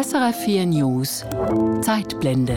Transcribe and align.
SRF4 0.00 0.64
News 0.64 1.24
Zeitblende. 1.82 2.56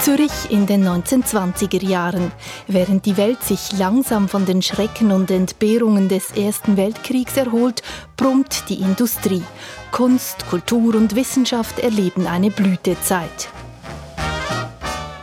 Zürich 0.00 0.32
in 0.50 0.66
den 0.66 0.84
1920er 0.84 1.86
Jahren. 1.86 2.32
Während 2.66 3.06
die 3.06 3.16
Welt 3.16 3.40
sich 3.44 3.78
langsam 3.78 4.28
von 4.28 4.44
den 4.44 4.60
Schrecken 4.60 5.12
und 5.12 5.30
Entbehrungen 5.30 6.08
des 6.08 6.32
Ersten 6.32 6.76
Weltkriegs 6.76 7.36
erholt, 7.36 7.84
brummt 8.16 8.68
die 8.68 8.80
Industrie. 8.80 9.44
Kunst, 9.92 10.48
Kultur 10.50 10.96
und 10.96 11.14
Wissenschaft 11.14 11.78
erleben 11.78 12.26
eine 12.26 12.50
Blütezeit. 12.50 13.50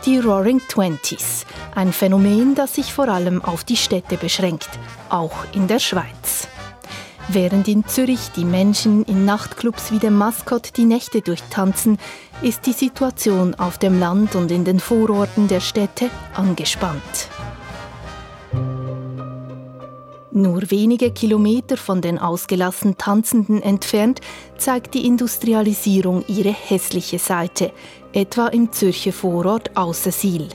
Die 0.06 0.20
Roaring 0.20 0.62
Twenties, 0.68 1.44
ein 1.76 1.92
Phänomen, 1.92 2.54
das 2.54 2.74
sich 2.74 2.92
vor 2.92 3.08
allem 3.08 3.44
auf 3.44 3.62
die 3.62 3.76
Städte 3.76 4.16
beschränkt, 4.16 4.70
auch 5.10 5.44
in 5.52 5.68
der 5.68 5.78
Schweiz. 5.78 6.48
Während 7.28 7.68
in 7.68 7.86
Zürich 7.86 8.30
die 8.34 8.44
Menschen 8.44 9.04
in 9.04 9.24
Nachtclubs 9.24 9.92
wie 9.92 9.98
dem 9.98 10.16
Maskott 10.16 10.76
die 10.76 10.84
Nächte 10.84 11.20
durchtanzen, 11.20 11.98
ist 12.40 12.66
die 12.66 12.72
Situation 12.72 13.54
auf 13.56 13.78
dem 13.78 13.98
Land 13.98 14.36
und 14.36 14.50
in 14.50 14.64
den 14.64 14.80
Vororten 14.80 15.48
der 15.48 15.60
Städte 15.60 16.08
angespannt. 16.34 17.28
Nur 20.30 20.70
wenige 20.70 21.10
Kilometer 21.10 21.76
von 21.76 22.00
den 22.00 22.18
ausgelassen 22.18 22.96
Tanzenden 22.96 23.62
entfernt 23.62 24.20
zeigt 24.58 24.94
die 24.94 25.06
Industrialisierung 25.06 26.24
ihre 26.28 26.52
hässliche 26.52 27.18
Seite, 27.18 27.72
etwa 28.12 28.48
im 28.48 28.70
Zürcher 28.70 29.12
Vorort 29.12 29.76
Aussersiel. 29.76 30.48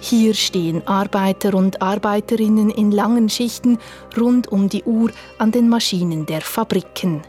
Hier 0.00 0.34
stehen 0.34 0.86
Arbeiter 0.86 1.54
und 1.54 1.82
Arbeiterinnen 1.82 2.70
in 2.70 2.90
langen 2.92 3.28
Schichten 3.28 3.78
rund 4.16 4.48
um 4.48 4.68
die 4.68 4.84
Uhr 4.84 5.10
an 5.38 5.50
den 5.50 5.68
Maschinen 5.68 6.26
der 6.26 6.40
Fabriken. 6.40 7.22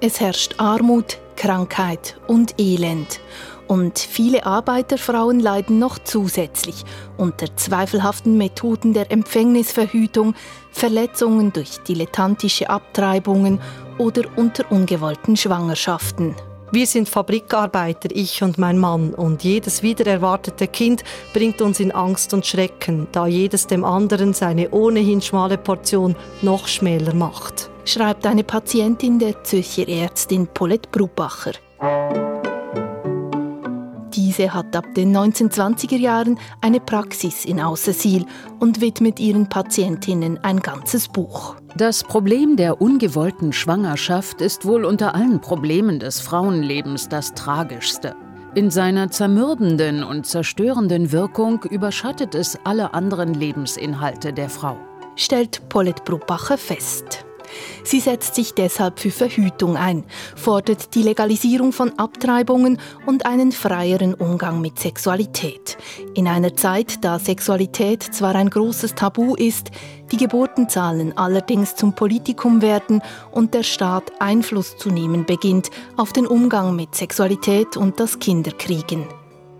Es 0.00 0.20
herrscht 0.20 0.54
Armut, 0.58 1.18
Krankheit 1.36 2.20
und 2.28 2.54
Elend. 2.58 3.20
Und 3.66 3.98
viele 3.98 4.46
Arbeiterfrauen 4.46 5.40
leiden 5.40 5.78
noch 5.78 5.98
zusätzlich 5.98 6.84
unter 7.18 7.54
zweifelhaften 7.56 8.38
Methoden 8.38 8.94
der 8.94 9.10
Empfängnisverhütung, 9.10 10.34
Verletzungen 10.70 11.52
durch 11.52 11.78
dilettantische 11.86 12.70
Abtreibungen 12.70 13.60
oder 13.98 14.22
unter 14.36 14.70
ungewollten 14.72 15.36
Schwangerschaften. 15.36 16.34
Wir 16.70 16.86
sind 16.86 17.08
Fabrikarbeiter, 17.08 18.10
ich 18.12 18.42
und 18.42 18.58
mein 18.58 18.76
Mann, 18.76 19.14
und 19.14 19.42
jedes 19.42 19.82
wiedererwartete 19.82 20.66
Kind 20.66 21.02
bringt 21.32 21.62
uns 21.62 21.80
in 21.80 21.92
Angst 21.92 22.34
und 22.34 22.44
Schrecken, 22.44 23.06
da 23.10 23.26
jedes 23.26 23.66
dem 23.66 23.84
anderen 23.84 24.34
seine 24.34 24.70
ohnehin 24.70 25.22
schmale 25.22 25.56
Portion 25.56 26.14
noch 26.42 26.68
schmäler 26.68 27.14
macht. 27.14 27.70
Schreibt 27.86 28.26
eine 28.26 28.44
Patientin 28.44 29.18
der 29.18 29.42
Zürcher 29.44 29.88
Ärztin 29.88 30.46
Paulette 30.46 30.90
Brubacher. 30.90 31.52
Diese 34.14 34.54
hat 34.54 34.74
ab 34.74 34.94
den 34.94 35.14
1920er 35.16 35.96
Jahren 35.96 36.38
eine 36.60 36.80
Praxis 36.80 37.44
in 37.44 37.60
Aussersiel 37.60 38.24
und 38.58 38.80
widmet 38.80 39.20
ihren 39.20 39.48
Patientinnen 39.48 40.38
ein 40.42 40.60
ganzes 40.60 41.08
Buch. 41.08 41.56
Das 41.76 42.02
Problem 42.04 42.56
der 42.56 42.80
ungewollten 42.80 43.52
Schwangerschaft 43.52 44.40
ist 44.40 44.64
wohl 44.64 44.84
unter 44.84 45.14
allen 45.14 45.40
Problemen 45.40 46.00
des 46.00 46.20
Frauenlebens 46.20 47.08
das 47.08 47.34
tragischste. 47.34 48.16
In 48.54 48.70
seiner 48.70 49.10
zermürbenden 49.10 50.02
und 50.02 50.26
zerstörenden 50.26 51.12
Wirkung 51.12 51.62
überschattet 51.64 52.34
es 52.34 52.58
alle 52.64 52.94
anderen 52.94 53.34
Lebensinhalte 53.34 54.32
der 54.32 54.48
Frau. 54.48 54.78
Stellt 55.16 55.68
Paulette 55.68 56.02
Brubacher 56.02 56.56
fest. 56.56 57.27
Sie 57.84 58.00
setzt 58.00 58.34
sich 58.34 58.54
deshalb 58.54 59.00
für 59.00 59.10
Verhütung 59.10 59.76
ein, 59.76 60.04
fordert 60.36 60.94
die 60.94 61.02
Legalisierung 61.02 61.72
von 61.72 61.98
Abtreibungen 61.98 62.78
und 63.06 63.26
einen 63.26 63.52
freieren 63.52 64.14
Umgang 64.14 64.60
mit 64.60 64.78
Sexualität. 64.78 65.78
In 66.14 66.28
einer 66.28 66.56
Zeit, 66.56 67.04
da 67.04 67.18
Sexualität 67.18 68.02
zwar 68.02 68.34
ein 68.34 68.50
großes 68.50 68.94
Tabu 68.94 69.34
ist, 69.34 69.70
die 70.10 70.16
Geburtenzahlen 70.16 71.16
allerdings 71.16 71.76
zum 71.76 71.94
Politikum 71.94 72.62
werden 72.62 73.02
und 73.30 73.54
der 73.54 73.62
Staat 73.62 74.12
Einfluss 74.20 74.76
zu 74.76 74.90
nehmen 74.90 75.26
beginnt 75.26 75.70
auf 75.96 76.12
den 76.12 76.26
Umgang 76.26 76.74
mit 76.76 76.94
Sexualität 76.94 77.76
und 77.76 78.00
das 78.00 78.18
Kinderkriegen. 78.18 79.06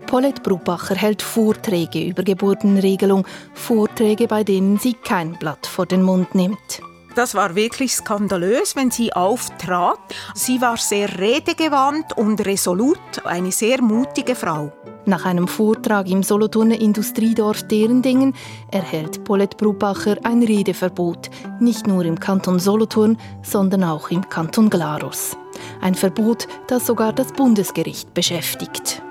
Paulette 0.07 0.41
Brubacher 0.41 0.95
hält 0.95 1.21
Vorträge 1.21 2.03
über 2.03 2.23
Geburtenregelung, 2.23 3.27
Vorträge, 3.53 4.27
bei 4.27 4.43
denen 4.43 4.79
sie 4.79 4.93
kein 4.93 5.33
Blatt 5.33 5.67
vor 5.67 5.85
den 5.85 6.01
Mund 6.01 6.33
nimmt. 6.33 6.81
Das 7.19 7.35
war 7.35 7.53
wirklich 7.53 7.95
skandalös, 7.95 8.77
wenn 8.77 8.91
sie 8.91 9.11
auftrat. 9.11 9.99
Sie 10.35 10.61
war 10.61 10.77
sehr 10.77 11.19
redegewandt 11.19 12.17
und 12.17 12.45
resolut, 12.45 12.97
eine 13.25 13.51
sehr 13.51 13.81
mutige 13.81 14.35
Frau. 14.35 14.71
Nach 15.03 15.25
einem 15.25 15.49
Vortrag 15.49 16.09
im 16.09 16.23
Solothurner 16.23 16.79
Industriedorf 16.79 17.63
Derendingen 17.63 18.33
erhält 18.71 19.25
Paulette 19.25 19.57
Brubacher 19.57 20.15
ein 20.23 20.41
Redeverbot, 20.43 21.29
nicht 21.59 21.87
nur 21.87 22.05
im 22.05 22.17
Kanton 22.17 22.57
Solothurn, 22.57 23.17
sondern 23.43 23.83
auch 23.83 24.11
im 24.11 24.29
Kanton 24.29 24.69
Glarus. 24.69 25.35
Ein 25.81 25.95
Verbot, 25.95 26.47
das 26.67 26.85
sogar 26.85 27.11
das 27.11 27.33
Bundesgericht 27.33 28.13
beschäftigt. 28.13 29.01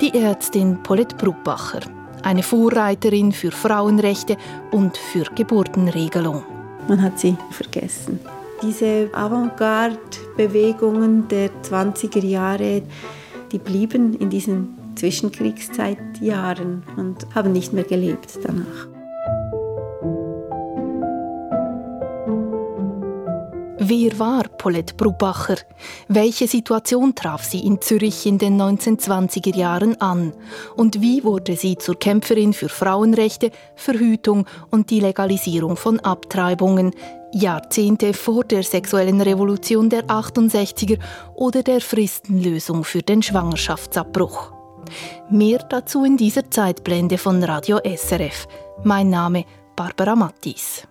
Die 0.00 0.12
Ärztin 0.18 0.82
Paulette 0.82 1.14
Brubacher, 1.14 1.82
eine 2.24 2.42
Vorreiterin 2.42 3.30
für 3.30 3.52
Frauenrechte 3.52 4.36
und 4.72 4.96
für 4.96 5.26
Geburtenregelung. 5.36 6.55
Man 6.88 7.02
hat 7.02 7.18
sie 7.18 7.36
vergessen. 7.50 8.20
Diese 8.62 9.10
Avantgarde-Bewegungen 9.12 11.26
der 11.28 11.50
20er 11.62 12.24
Jahre, 12.24 12.82
die 13.52 13.58
blieben 13.58 14.14
in 14.14 14.30
diesen 14.30 14.78
Zwischenkriegszeitjahren 14.94 16.84
und 16.96 17.26
haben 17.34 17.52
nicht 17.52 17.72
mehr 17.72 17.84
gelebt 17.84 18.38
danach. 18.42 18.95
Wer 23.78 24.18
war 24.18 24.44
Paulette 24.44 24.94
Brubacher? 24.94 25.56
Welche 26.08 26.48
Situation 26.48 27.14
traf 27.14 27.44
sie 27.44 27.60
in 27.60 27.80
Zürich 27.82 28.24
in 28.24 28.38
den 28.38 28.58
1920er 28.58 29.54
Jahren 29.54 30.00
an? 30.00 30.32
Und 30.76 31.02
wie 31.02 31.22
wurde 31.24 31.56
sie 31.56 31.76
zur 31.76 31.98
Kämpferin 31.98 32.54
für 32.54 32.70
Frauenrechte, 32.70 33.50
Verhütung 33.74 34.46
und 34.70 34.88
die 34.88 35.00
Legalisierung 35.00 35.76
von 35.76 36.00
Abtreibungen, 36.00 36.92
Jahrzehnte 37.32 38.14
vor 38.14 38.44
der 38.44 38.62
sexuellen 38.62 39.20
Revolution 39.20 39.90
der 39.90 40.06
68er 40.06 40.98
oder 41.34 41.62
der 41.62 41.82
Fristenlösung 41.82 42.82
für 42.82 43.02
den 43.02 43.22
Schwangerschaftsabbruch? 43.22 44.52
Mehr 45.28 45.58
dazu 45.68 46.04
in 46.04 46.16
dieser 46.16 46.50
Zeitblende 46.50 47.18
von 47.18 47.44
Radio 47.44 47.78
SRF. 47.84 48.48
Mein 48.84 49.10
Name 49.10 49.44
Barbara 49.76 50.16
Mattis. 50.16 50.86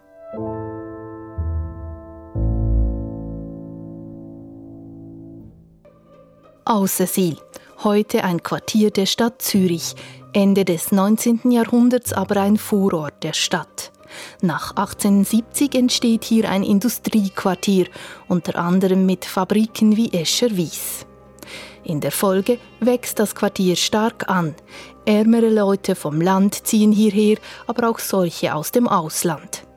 Aussersiel, 6.68 7.38
heute 7.84 8.24
ein 8.24 8.42
Quartier 8.42 8.90
der 8.90 9.06
Stadt 9.06 9.40
Zürich, 9.40 9.94
Ende 10.34 10.66
des 10.66 10.92
19. 10.92 11.52
Jahrhunderts 11.52 12.12
aber 12.12 12.42
ein 12.42 12.58
Vorort 12.58 13.24
der 13.24 13.34
Stadt. 13.34 13.92
Nach 14.42 14.72
1870 14.72 15.76
entsteht 15.76 16.24
hier 16.24 16.50
ein 16.50 16.64
Industriequartier, 16.64 17.86
unter 18.28 18.56
anderem 18.56 19.06
mit 19.06 19.26
Fabriken 19.26 19.96
wie 19.96 20.12
Escher 20.12 20.58
Wies. 20.58 21.06
In 21.84 22.02
der 22.02 22.12
Folge 22.12 22.58
wächst 22.80 23.20
das 23.20 23.36
Quartier 23.36 23.76
stark 23.76 24.28
an. 24.28 24.56
Ärmere 25.06 25.50
Leute 25.50 25.94
vom 25.94 26.20
Land 26.20 26.66
ziehen 26.66 26.92
hierher, 26.92 27.38
aber 27.68 27.92
auch 27.92 28.00
solche 28.00 28.56
aus 28.56 28.72
dem 28.72 28.88
Ausland. 28.88 29.68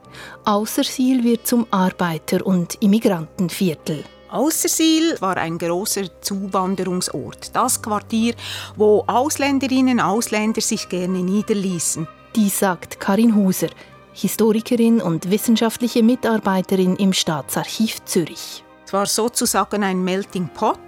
Außersiel 0.47 1.23
wird 1.23 1.47
zum 1.47 1.67
Arbeiter- 1.71 2.47
und 2.47 2.83
Immigrantenviertel. 2.83 4.05
Aussersiel 4.31 5.17
war 5.21 5.37
ein 5.37 5.59
großer 5.59 6.21
Zuwanderungsort. 6.21 7.55
Das 7.55 7.81
Quartier, 7.81 8.35
wo 8.77 9.05
Ausländerinnen 9.07 10.01
und 10.01 10.05
Ausländer 10.05 10.61
sich 10.61 10.89
gerne 10.89 11.19
niederließen. 11.19 12.07
Dies 12.37 12.59
sagt 12.59 13.01
Karin 13.01 13.35
Huser, 13.35 13.69
Historikerin 14.13 15.01
und 15.01 15.31
wissenschaftliche 15.31 16.03
Mitarbeiterin 16.03 16.97
im 16.97 17.13
Staatsarchiv 17.13 18.05
Zürich. 18.05 18.65
Es 18.89 18.93
war 18.95 19.05
sozusagen 19.05 19.83
ein 19.83 20.03
Melting 20.03 20.49
Pot. 20.49 20.79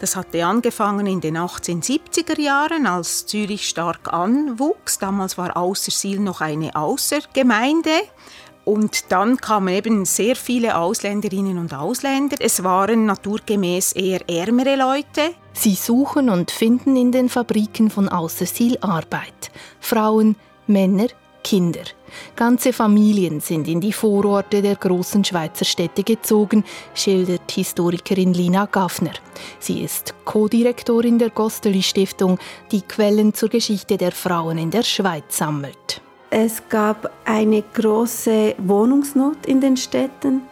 Das 0.00 0.14
hatte 0.14 0.46
angefangen 0.46 1.06
in 1.06 1.20
den 1.20 1.36
1870er 1.36 2.40
Jahren, 2.40 2.86
als 2.86 3.26
Zürich 3.26 3.68
stark 3.68 4.12
anwuchs. 4.12 5.00
Damals 5.00 5.36
war 5.36 5.56
Aussersiel 5.56 6.20
noch 6.20 6.40
eine 6.40 6.76
Außergemeinde. 6.76 7.90
Und 8.68 9.10
dann 9.10 9.38
kamen 9.38 9.72
eben 9.72 10.04
sehr 10.04 10.36
viele 10.36 10.76
Ausländerinnen 10.76 11.56
und 11.56 11.72
Ausländer. 11.72 12.36
Es 12.38 12.62
waren 12.62 13.06
naturgemäß 13.06 13.92
eher 13.92 14.20
ärmere 14.28 14.76
Leute. 14.76 15.34
Sie 15.54 15.74
suchen 15.74 16.28
und 16.28 16.50
finden 16.50 16.94
in 16.94 17.10
den 17.10 17.30
Fabriken 17.30 17.88
von 17.88 18.10
Außersiel 18.10 18.76
Arbeit. 18.82 19.50
Frauen, 19.80 20.36
Männer, 20.66 21.06
Kinder. 21.42 21.80
Ganze 22.36 22.74
Familien 22.74 23.40
sind 23.40 23.68
in 23.68 23.80
die 23.80 23.94
Vororte 23.94 24.60
der 24.60 24.76
großen 24.76 25.24
Schweizer 25.24 25.64
Städte 25.64 26.02
gezogen, 26.02 26.62
schildert 26.92 27.50
Historikerin 27.50 28.34
Lina 28.34 28.66
Gaffner. 28.66 29.14
Sie 29.60 29.80
ist 29.80 30.14
Co-Direktorin 30.26 31.18
der 31.18 31.30
Gosteli 31.30 31.82
Stiftung, 31.82 32.38
die 32.70 32.82
Quellen 32.82 33.32
zur 33.32 33.48
Geschichte 33.48 33.96
der 33.96 34.12
Frauen 34.12 34.58
in 34.58 34.70
der 34.70 34.82
Schweiz 34.82 35.38
sammelt. 35.38 36.02
Es 36.30 36.62
gab 36.68 37.10
eine 37.24 37.62
große 37.62 38.54
Wohnungsnot 38.58 39.46
in 39.46 39.60
den 39.60 39.78
Städten. 39.78 40.42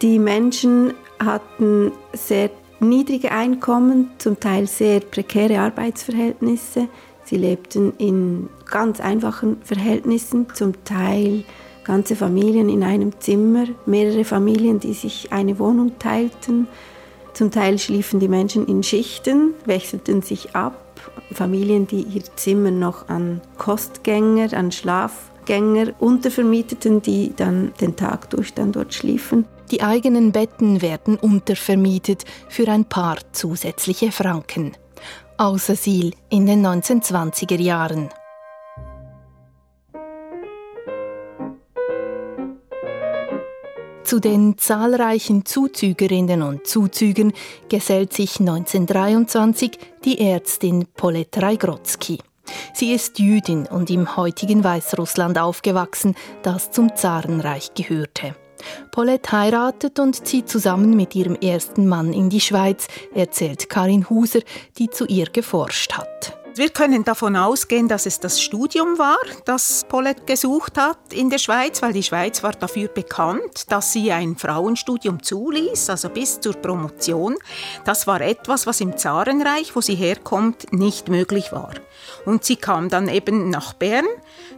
Die 0.00 0.20
Menschen 0.20 0.94
hatten 1.18 1.90
sehr 2.12 2.50
niedrige 2.78 3.32
Einkommen, 3.32 4.10
zum 4.18 4.38
Teil 4.38 4.66
sehr 4.68 5.00
prekäre 5.00 5.58
Arbeitsverhältnisse. 5.58 6.88
Sie 7.24 7.36
lebten 7.36 7.92
in 7.98 8.48
ganz 8.70 9.00
einfachen 9.00 9.56
Verhältnissen, 9.64 10.46
zum 10.54 10.84
Teil 10.84 11.44
ganze 11.82 12.14
Familien 12.14 12.68
in 12.68 12.84
einem 12.84 13.18
Zimmer, 13.20 13.64
mehrere 13.84 14.24
Familien, 14.24 14.78
die 14.78 14.92
sich 14.92 15.32
eine 15.32 15.58
Wohnung 15.58 15.98
teilten. 15.98 16.68
Zum 17.36 17.50
Teil 17.50 17.78
schliefen 17.78 18.18
die 18.18 18.28
Menschen 18.28 18.66
in 18.66 18.82
Schichten, 18.82 19.52
wechselten 19.66 20.22
sich 20.22 20.56
ab. 20.56 20.72
Familien, 21.30 21.86
die 21.86 22.00
ihr 22.00 22.22
Zimmer 22.34 22.70
noch 22.70 23.10
an 23.10 23.42
Kostgänger, 23.58 24.54
an 24.54 24.72
Schlafgänger 24.72 25.92
untervermieteten, 25.98 27.02
die 27.02 27.34
dann 27.36 27.74
den 27.78 27.94
Tag 27.94 28.30
durch 28.30 28.54
dann 28.54 28.72
dort 28.72 28.94
schliefen. 28.94 29.44
Die 29.70 29.82
eigenen 29.82 30.32
Betten 30.32 30.80
werden 30.80 31.18
untervermietet 31.18 32.24
für 32.48 32.68
ein 32.68 32.86
paar 32.86 33.18
zusätzliche 33.32 34.12
Franken. 34.12 34.72
Außersil 35.36 36.14
in 36.30 36.46
den 36.46 36.64
1920er 36.64 37.60
Jahren. 37.60 38.08
Zu 44.06 44.20
den 44.20 44.56
zahlreichen 44.56 45.44
Zuzügerinnen 45.44 46.42
und 46.42 46.64
Zuzügern 46.64 47.32
gesellt 47.68 48.12
sich 48.12 48.38
1923 48.38 49.72
die 50.04 50.20
Ärztin 50.20 50.86
Paulette 50.96 51.42
Rajgrodzki. 51.42 52.20
Sie 52.72 52.92
ist 52.92 53.18
Jüdin 53.18 53.66
und 53.66 53.90
im 53.90 54.16
heutigen 54.16 54.62
Weißrussland 54.62 55.40
aufgewachsen, 55.40 56.14
das 56.44 56.70
zum 56.70 56.94
Zarenreich 56.94 57.74
gehörte. 57.74 58.36
Paulette 58.92 59.32
heiratet 59.32 59.98
und 59.98 60.24
zieht 60.24 60.48
zusammen 60.48 60.94
mit 60.94 61.16
ihrem 61.16 61.34
ersten 61.34 61.88
Mann 61.88 62.12
in 62.12 62.30
die 62.30 62.40
Schweiz, 62.40 62.86
erzählt 63.12 63.68
Karin 63.68 64.08
Huser, 64.08 64.40
die 64.78 64.88
zu 64.88 65.06
ihr 65.06 65.26
geforscht 65.26 65.94
hat. 65.94 66.35
Wir 66.56 66.70
können 66.70 67.04
davon 67.04 67.36
ausgehen, 67.36 67.86
dass 67.86 68.06
es 68.06 68.18
das 68.18 68.40
Studium 68.40 68.98
war, 68.98 69.18
das 69.44 69.84
Paulette 69.86 70.24
gesucht 70.24 70.78
hat 70.78 71.12
in 71.12 71.28
der 71.28 71.36
Schweiz, 71.36 71.82
weil 71.82 71.92
die 71.92 72.02
Schweiz 72.02 72.42
war 72.42 72.52
dafür 72.52 72.88
bekannt, 72.88 73.70
dass 73.70 73.92
sie 73.92 74.10
ein 74.10 74.36
Frauenstudium 74.36 75.22
zuließ, 75.22 75.90
also 75.90 76.08
bis 76.08 76.40
zur 76.40 76.54
Promotion. 76.54 77.36
Das 77.84 78.06
war 78.06 78.22
etwas, 78.22 78.66
was 78.66 78.80
im 78.80 78.96
Zarenreich, 78.96 79.76
wo 79.76 79.82
sie 79.82 79.96
herkommt, 79.96 80.72
nicht 80.72 81.10
möglich 81.10 81.52
war. 81.52 81.74
Und 82.24 82.44
sie 82.44 82.56
kam 82.56 82.88
dann 82.88 83.08
eben 83.08 83.50
nach 83.50 83.74
Bern 83.74 84.06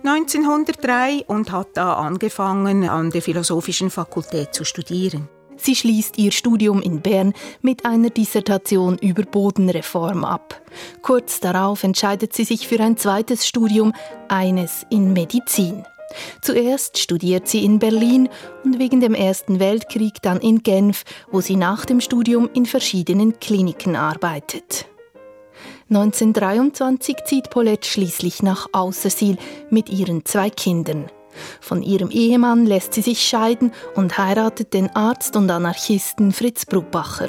1903 0.05 1.25
und 1.27 1.51
hat 1.51 1.71
da 1.75 1.95
angefangen, 1.95 2.89
an 2.89 3.11
der 3.11 3.23
Philosophischen 3.23 3.91
Fakultät 3.91 4.55
zu 4.55 4.65
studieren. 4.65 5.29
Sie 5.59 5.75
schließt 5.75 6.19
ihr 6.19 6.33
Studium 6.33 6.81
in 6.81 7.01
Bern 7.01 7.35
mit 7.61 7.85
einer 7.85 8.11
Dissertation 8.11 8.97
über 8.99 9.25
Bodenreform 9.25 10.25
ab. 10.25 10.61
Kurz 11.03 11.41
darauf 11.41 11.85
entscheidet 11.85 12.33
sie 12.33 12.45
sich 12.45 12.67
für 12.69 12.81
ein 12.81 12.97
zweites 12.97 13.47
Studium, 13.47 13.93
eines 14.29 14.87
in 14.89 15.13
Medizin. 15.13 15.85
Zuerst 16.41 16.99
studiert 16.99 17.49
sie 17.49 17.65
in 17.65 17.79
Berlin 17.79 18.29
und 18.65 18.79
wegen 18.79 19.01
dem 19.01 19.15
Ersten 19.15 19.61
Weltkrieg 19.61 20.23
dann 20.23 20.41
in 20.41 20.63
Genf, 20.63 21.05
wo 21.31 21.41
sie 21.41 21.57
nach 21.57 21.85
dem 21.85 22.01
Studium 22.01 22.49
in 22.55 22.65
verschiedenen 22.65 23.39
Kliniken 23.41 23.97
arbeitet. 23.97 24.87
1923 25.91 27.17
zieht 27.25 27.51
Paulette 27.51 27.89
schließlich 27.89 28.43
nach 28.43 28.69
Aussersil 28.73 29.37
mit 29.71 29.89
ihren 29.89 30.25
zwei 30.25 30.51
Kindern. 30.51 31.11
Von 31.61 31.83
ihrem 31.83 32.11
Ehemann 32.11 32.67
lässt 32.67 32.95
sie 32.95 33.03
sich 33.03 33.27
scheiden 33.27 33.73
und 33.95 34.19
heiratet 34.19 34.75
den 34.75 34.95
Arzt 34.95 35.37
und 35.37 35.51
Anarchisten 35.51 36.33
Fritz 36.33 36.67
Brubacher. 36.67 37.29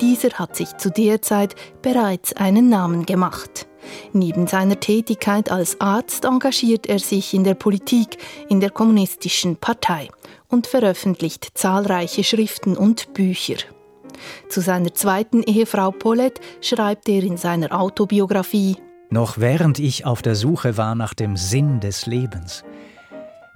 Dieser 0.00 0.30
hat 0.30 0.56
sich 0.56 0.76
zu 0.76 0.90
der 0.90 1.22
Zeit 1.22 1.54
bereits 1.82 2.34
einen 2.34 2.68
Namen 2.68 3.06
gemacht. 3.06 3.66
Neben 4.12 4.46
seiner 4.46 4.80
Tätigkeit 4.80 5.50
als 5.50 5.80
Arzt 5.80 6.24
engagiert 6.24 6.86
er 6.86 6.98
sich 6.98 7.34
in 7.34 7.44
der 7.44 7.54
Politik 7.54 8.18
in 8.48 8.60
der 8.60 8.70
Kommunistischen 8.70 9.56
Partei 9.56 10.08
und 10.48 10.66
veröffentlicht 10.66 11.48
zahlreiche 11.54 12.24
Schriften 12.24 12.76
und 12.76 13.12
Bücher. 13.12 13.56
Zu 14.48 14.60
seiner 14.60 14.94
zweiten 14.94 15.42
Ehefrau 15.42 15.90
Paulette 15.90 16.40
schreibt 16.60 17.08
er 17.08 17.22
in 17.22 17.36
seiner 17.36 17.78
Autobiografie 17.78 18.76
Noch 19.10 19.38
während 19.38 19.78
ich 19.78 20.06
auf 20.06 20.22
der 20.22 20.34
Suche 20.34 20.76
war 20.76 20.94
nach 20.94 21.14
dem 21.14 21.36
Sinn 21.36 21.80
des 21.80 22.06
Lebens, 22.06 22.64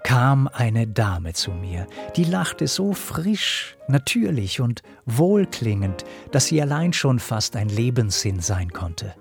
kam 0.03 0.49
eine 0.53 0.87
Dame 0.87 1.33
zu 1.33 1.50
mir, 1.50 1.87
die 2.17 2.25
lachte 2.25 2.67
so 2.67 2.93
frisch, 2.93 3.77
natürlich 3.89 4.61
und 4.61 4.83
wohlklingend, 5.06 6.05
dass 6.31 6.47
sie 6.47 6.61
allein 6.62 6.93
schon 6.93 7.19
fast 7.19 7.56
ein 7.56 7.69
Lebenssinn 7.69 8.41
sein 8.41 8.73
konnte. 8.73 9.15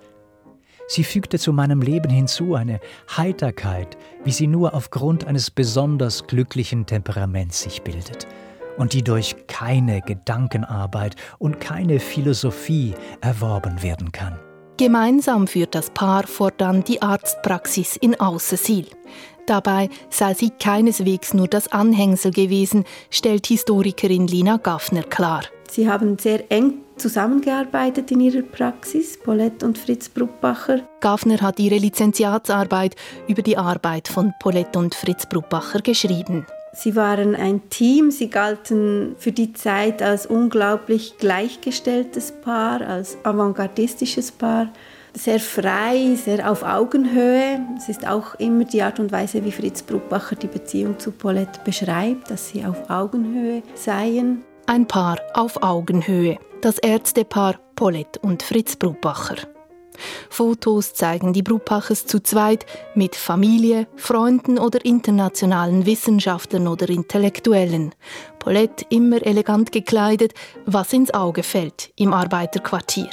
Sie 0.87 1.03
fügte 1.03 1.37
zu 1.37 1.51
meinem 1.51 1.81
Leben 1.81 2.09
hinzu 2.09 2.55
eine 2.55 2.79
Heiterkeit, 3.15 3.97
wie 4.23 4.31
sie 4.31 4.47
nur 4.47 4.73
aufgrund 4.73 5.27
eines 5.27 5.51
besonders 5.51 6.27
glücklichen 6.27 6.85
Temperaments 6.85 7.61
sich 7.61 7.81
bildet 7.81 8.25
und 8.77 8.93
die 8.93 9.03
durch 9.03 9.35
keine 9.47 10.01
Gedankenarbeit 10.01 11.15
und 11.39 11.59
keine 11.59 11.99
Philosophie 11.99 12.95
erworben 13.19 13.83
werden 13.83 14.13
kann. 14.13 14.39
Gemeinsam 14.77 15.47
führt 15.47 15.73
das 15.73 15.89
Paar 15.89 16.27
fortan 16.27 16.83
die 16.83 17.01
Arztpraxis 17.01 17.95
in 17.95 18.19
Außersil. 18.19 18.85
Dabei 19.47 19.89
sei 20.09 20.35
sie 20.35 20.51
keineswegs 20.51 21.33
nur 21.33 21.47
das 21.47 21.71
Anhängsel 21.71 22.31
gewesen, 22.31 22.85
stellt 23.09 23.47
Historikerin 23.47 24.27
Lina 24.27 24.57
Gaffner 24.57 25.03
klar. 25.03 25.45
Sie 25.71 25.89
haben 25.89 26.19
sehr 26.19 26.51
eng 26.51 26.75
zusammengearbeitet 26.97 28.11
in 28.11 28.19
ihrer 28.19 28.43
Praxis, 28.43 29.17
Paulette 29.17 29.65
und 29.65 29.77
Fritz 29.77 30.09
Bruckbacher. 30.09 30.81
Gaffner 30.99 31.41
hat 31.41 31.59
ihre 31.59 31.77
Lizenziatsarbeit 31.77 32.95
über 33.27 33.41
die 33.41 33.57
Arbeit 33.57 34.07
von 34.07 34.33
Paulette 34.39 34.77
und 34.77 34.93
Fritz 34.93 35.25
Bruckbacher 35.27 35.81
geschrieben. 35.81 36.45
Sie 36.77 36.95
waren 36.95 37.35
ein 37.35 37.71
Team, 37.71 38.11
sie 38.11 38.29
galten 38.29 39.15
für 39.17 39.31
die 39.31 39.51
Zeit 39.51 40.03
als 40.03 40.27
unglaublich 40.27 41.17
gleichgestelltes 41.17 42.31
Paar, 42.31 42.81
als 42.81 43.17
avantgardistisches 43.23 44.31
Paar 44.31 44.69
sehr 45.15 45.39
frei, 45.39 46.13
sehr 46.23 46.51
auf 46.51 46.61
Augenhöhe. 46.61 47.59
Es 47.75 47.89
ist 47.89 48.07
auch 48.07 48.35
immer 48.35 48.63
die 48.63 48.83
Art 48.83 48.99
und 48.99 49.11
Weise, 49.11 49.43
wie 49.43 49.51
Fritz 49.51 49.81
Bruckbacher 49.81 50.35
die 50.35 50.45
Beziehung 50.45 50.99
zu 50.99 51.11
Paulette 51.11 51.59
beschreibt, 51.65 52.29
dass 52.29 52.49
sie 52.49 52.63
auf 52.63 52.91
Augenhöhe 52.91 53.63
seien. 53.73 54.43
Ein 54.67 54.87
Paar 54.87 55.17
auf 55.33 55.63
Augenhöhe, 55.63 56.37
das 56.61 56.77
Ärztepaar 56.77 57.59
Paulette 57.75 58.19
und 58.19 58.43
Fritz 58.43 58.75
Bruckbacher. 58.75 59.37
Fotos 60.29 60.93
zeigen 60.93 61.33
die 61.33 61.43
Bruckbachers 61.43 62.05
zu 62.05 62.21
zweit 62.21 62.65
mit 62.95 63.15
Familie, 63.15 63.87
Freunden 63.95 64.59
oder 64.59 64.83
internationalen 64.85 65.85
Wissenschaftlern 65.85 66.67
oder 66.67 66.89
Intellektuellen. 66.89 67.93
Paulette 68.39 68.85
immer 68.89 69.25
elegant 69.25 69.71
gekleidet, 69.71 70.33
was 70.65 70.93
ins 70.93 71.13
Auge 71.13 71.43
fällt 71.43 71.91
im 71.95 72.13
Arbeiterquartier. 72.13 73.09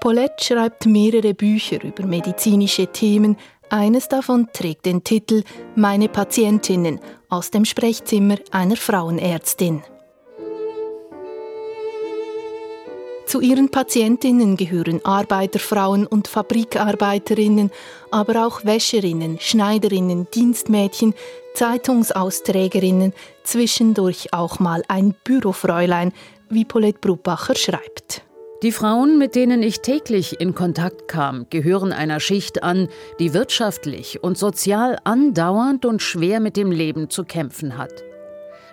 Paulette 0.00 0.44
schreibt 0.44 0.86
mehrere 0.86 1.34
Bücher 1.34 1.82
über 1.82 2.06
medizinische 2.06 2.86
Themen. 2.86 3.36
Eines 3.70 4.08
davon 4.08 4.48
trägt 4.52 4.86
den 4.86 5.04
Titel 5.04 5.42
Meine 5.74 6.08
Patientinnen 6.08 7.00
aus 7.28 7.50
dem 7.50 7.64
Sprechzimmer 7.64 8.36
einer 8.50 8.76
Frauenärztin. 8.76 9.82
Zu 13.28 13.42
ihren 13.42 13.68
Patientinnen 13.68 14.56
gehören 14.56 15.04
Arbeiterfrauen 15.04 16.06
und 16.06 16.28
Fabrikarbeiterinnen, 16.28 17.70
aber 18.10 18.46
auch 18.46 18.64
Wäscherinnen, 18.64 19.38
Schneiderinnen, 19.38 20.26
Dienstmädchen, 20.32 21.12
Zeitungsausträgerinnen, 21.52 23.12
zwischendurch 23.44 24.32
auch 24.32 24.60
mal 24.60 24.82
ein 24.88 25.14
Bürofräulein, 25.24 26.12
wie 26.48 26.64
Paulette 26.64 27.00
Brubacher 27.00 27.54
schreibt. 27.54 28.22
Die 28.62 28.72
Frauen, 28.72 29.18
mit 29.18 29.34
denen 29.34 29.62
ich 29.62 29.80
täglich 29.80 30.40
in 30.40 30.54
Kontakt 30.54 31.06
kam, 31.06 31.44
gehören 31.50 31.92
einer 31.92 32.20
Schicht 32.20 32.62
an, 32.62 32.88
die 33.20 33.34
wirtschaftlich 33.34 34.22
und 34.24 34.38
sozial 34.38 34.96
andauernd 35.04 35.84
und 35.84 36.00
schwer 36.00 36.40
mit 36.40 36.56
dem 36.56 36.72
Leben 36.72 37.10
zu 37.10 37.24
kämpfen 37.24 37.76
hat. 37.76 38.07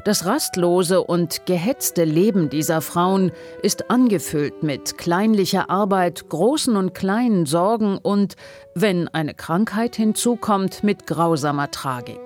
Das 0.05 0.27
rastlose 0.27 1.01
und 1.01 1.47
gehetzte 1.47 2.03
Leben 2.03 2.51
dieser 2.51 2.81
Frauen 2.81 3.31
ist 3.63 3.89
angefüllt 3.89 4.61
mit 4.61 4.99
kleinlicher 4.99 5.71
Arbeit, 5.71 6.29
großen 6.29 6.75
und 6.75 6.93
kleinen 6.93 7.47
Sorgen 7.47 7.97
und, 7.97 8.35
wenn 8.75 9.07
eine 9.07 9.33
Krankheit 9.33 9.95
hinzukommt, 9.95 10.83
mit 10.83 11.07
grausamer 11.07 11.71
Tragik. 11.71 12.19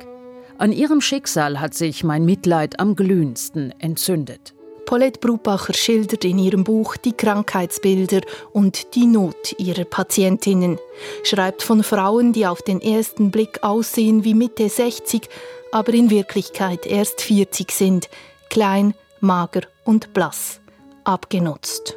An 0.58 0.74
ihrem 0.74 1.00
Schicksal 1.00 1.62
hat 1.62 1.74
sich 1.74 2.04
mein 2.04 2.26
Mitleid 2.26 2.82
am 2.82 2.98
glühendsten 2.98 3.74
entzündet. 3.80 4.54
Paulette 4.86 5.20
Brubacher 5.22 5.74
schildert 5.74 6.26
in 6.26 6.38
ihrem 6.38 6.66
Buch 6.66 6.98
die 6.98 7.14
Krankheitsbilder 7.14 8.22
und 8.52 8.96
die 8.96 9.06
Not 9.06 9.56
ihrer 9.58 9.86
Patientinnen, 9.86 10.80
schreibt 11.24 11.64
von 11.64 11.84
Frauen, 11.84 12.34
die 12.34 12.46
auf 12.46 12.62
den 12.62 12.82
ersten 12.82 13.32
Blick 13.32 13.60
aussehen 13.62 14.26
wie 14.26 14.34
Mitte 14.34 14.68
60, 14.68 15.30
aber 15.72 15.94
in 15.94 16.10
Wirklichkeit 16.10 16.86
erst 16.86 17.22
40 17.22 17.72
sind, 17.72 18.10
klein, 18.50 18.94
mager 19.20 19.62
und 19.84 20.14
blass, 20.14 20.62
abgenutzt. 21.04 21.96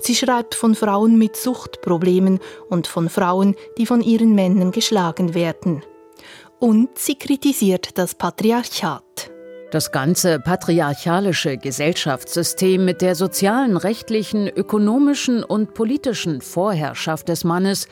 Sie 0.00 0.14
schreibt 0.14 0.54
von 0.54 0.74
Frauen 0.74 1.18
mit 1.18 1.36
Suchtproblemen 1.36 2.38
und 2.68 2.86
von 2.86 3.08
Frauen, 3.08 3.56
die 3.78 3.86
von 3.86 4.00
ihren 4.00 4.34
Männern 4.34 4.70
geschlagen 4.70 5.34
werden. 5.34 5.82
Und 6.60 6.98
sie 6.98 7.16
kritisiert 7.16 7.98
das 7.98 8.14
Patriarchat. 8.14 9.30
Das 9.70 9.90
ganze 9.90 10.38
patriarchalische 10.38 11.56
Gesellschaftssystem 11.56 12.84
mit 12.84 13.02
der 13.02 13.16
sozialen, 13.16 13.76
rechtlichen, 13.76 14.46
ökonomischen 14.46 15.42
und 15.42 15.74
politischen 15.74 16.40
Vorherrschaft 16.40 17.28
des 17.28 17.42
Mannes, 17.42 17.88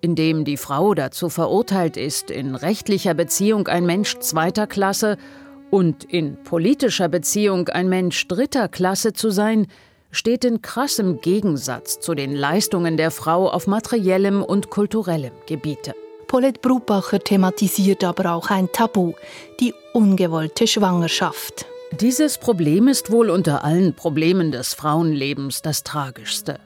in 0.00 0.14
dem 0.14 0.44
die 0.44 0.56
Frau 0.56 0.94
dazu 0.94 1.28
verurteilt 1.28 1.96
ist, 1.96 2.30
in 2.30 2.54
rechtlicher 2.54 3.14
Beziehung 3.14 3.68
ein 3.68 3.86
Mensch 3.86 4.18
zweiter 4.18 4.66
Klasse 4.66 5.16
und 5.70 6.04
in 6.04 6.42
politischer 6.44 7.08
Beziehung 7.08 7.68
ein 7.68 7.88
Mensch 7.88 8.26
dritter 8.28 8.68
Klasse 8.68 9.12
zu 9.12 9.30
sein, 9.30 9.66
steht 10.10 10.44
in 10.44 10.62
krassem 10.62 11.20
Gegensatz 11.20 12.00
zu 12.00 12.14
den 12.14 12.34
Leistungen 12.34 12.96
der 12.96 13.10
Frau 13.10 13.48
auf 13.50 13.66
materiellem 13.66 14.42
und 14.42 14.70
kulturellem 14.70 15.32
Gebiete. 15.46 15.94
Paulette 16.26 16.60
Brubacher 16.60 17.20
thematisiert 17.20 18.04
aber 18.04 18.32
auch 18.32 18.50
ein 18.50 18.70
Tabu, 18.72 19.14
die 19.60 19.74
ungewollte 19.94 20.66
Schwangerschaft. 20.66 21.66
Dieses 22.00 22.36
Problem 22.36 22.86
ist 22.86 23.10
wohl 23.10 23.30
unter 23.30 23.64
allen 23.64 23.94
Problemen 23.94 24.52
des 24.52 24.74
Frauenlebens 24.74 25.62
das 25.62 25.84
tragischste. 25.84 26.60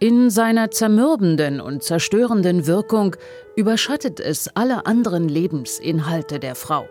In 0.00 0.30
seiner 0.30 0.70
zermürbenden 0.70 1.60
und 1.60 1.82
zerstörenden 1.82 2.66
Wirkung 2.66 3.16
überschattet 3.54 4.18
es 4.18 4.48
alle 4.56 4.86
anderen 4.86 5.28
Lebensinhalte 5.28 6.40
der 6.40 6.54
Frau. 6.54 6.88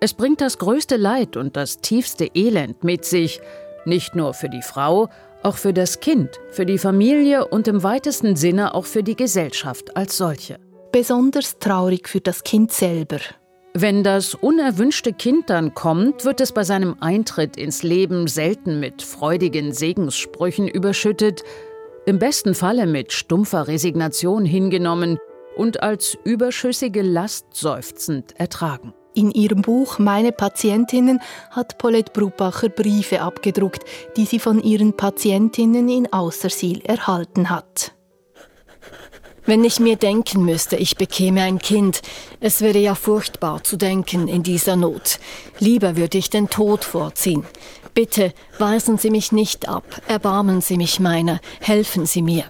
Es 0.00 0.12
bringt 0.12 0.40
das 0.40 0.58
größte 0.58 0.96
Leid 0.96 1.36
und 1.36 1.56
das 1.56 1.80
tiefste 1.80 2.28
Elend 2.34 2.84
mit 2.84 3.04
sich, 3.04 3.40
nicht 3.84 4.16
nur 4.16 4.34
für 4.34 4.48
die 4.48 4.62
Frau, 4.62 5.08
auch 5.42 5.56
für 5.56 5.72
das 5.72 6.00
Kind, 6.00 6.30
für 6.50 6.66
die 6.66 6.78
Familie 6.78 7.46
und 7.46 7.68
im 7.68 7.82
weitesten 7.82 8.34
Sinne 8.34 8.74
auch 8.74 8.86
für 8.86 9.04
die 9.04 9.16
Gesellschaft 9.16 9.96
als 9.96 10.16
solche 10.16 10.58
besonders 10.96 11.58
traurig 11.58 12.08
für 12.08 12.22
das 12.22 12.42
Kind 12.42 12.72
selber. 12.72 13.18
Wenn 13.74 14.02
das 14.02 14.34
unerwünschte 14.34 15.12
Kind 15.12 15.50
dann 15.50 15.74
kommt, 15.74 16.24
wird 16.24 16.40
es 16.40 16.52
bei 16.52 16.64
seinem 16.64 16.96
Eintritt 17.00 17.58
ins 17.58 17.82
Leben 17.82 18.28
selten 18.28 18.80
mit 18.80 19.02
freudigen 19.02 19.74
Segenssprüchen 19.74 20.66
überschüttet, 20.66 21.44
im 22.06 22.20
besten 22.20 22.54
Falle 22.54 22.86
mit 22.86 23.12
stumpfer 23.12 23.66
Resignation 23.66 24.44
hingenommen 24.44 25.18
und 25.56 25.82
als 25.82 26.16
überschüssige 26.24 27.02
Last 27.02 27.46
seufzend 27.52 28.38
ertragen. 28.38 28.94
In 29.14 29.32
ihrem 29.32 29.62
Buch 29.62 29.98
Meine 29.98 30.30
Patientinnen 30.30 31.20
hat 31.50 31.78
Paulette 31.78 32.12
Brubacher 32.12 32.68
Briefe 32.68 33.22
abgedruckt, 33.22 33.82
die 34.16 34.24
sie 34.24 34.38
von 34.38 34.62
ihren 34.62 34.96
Patientinnen 34.96 35.88
in 35.88 36.12
Außersil 36.12 36.82
erhalten 36.84 37.50
hat. 37.50 37.92
Wenn 39.44 39.64
ich 39.64 39.80
mir 39.80 39.96
denken 39.96 40.44
müsste, 40.44 40.76
ich 40.76 40.96
bekäme 40.96 41.42
ein 41.42 41.58
Kind, 41.58 42.02
es 42.40 42.60
wäre 42.60 42.78
ja 42.78 42.94
furchtbar 42.94 43.64
zu 43.64 43.76
denken 43.76 44.28
in 44.28 44.42
dieser 44.42 44.76
Not. 44.76 45.18
Lieber 45.60 45.96
würde 45.96 46.18
ich 46.18 46.30
den 46.30 46.50
Tod 46.50 46.84
vorziehen. 46.84 47.44
Bitte 47.96 48.34
weisen 48.58 48.98
Sie 48.98 49.08
mich 49.08 49.32
nicht 49.32 49.70
ab, 49.70 50.02
erbarmen 50.06 50.60
Sie 50.60 50.76
mich 50.76 51.00
meiner, 51.00 51.40
helfen 51.62 52.04
Sie 52.04 52.20
mir. 52.20 52.44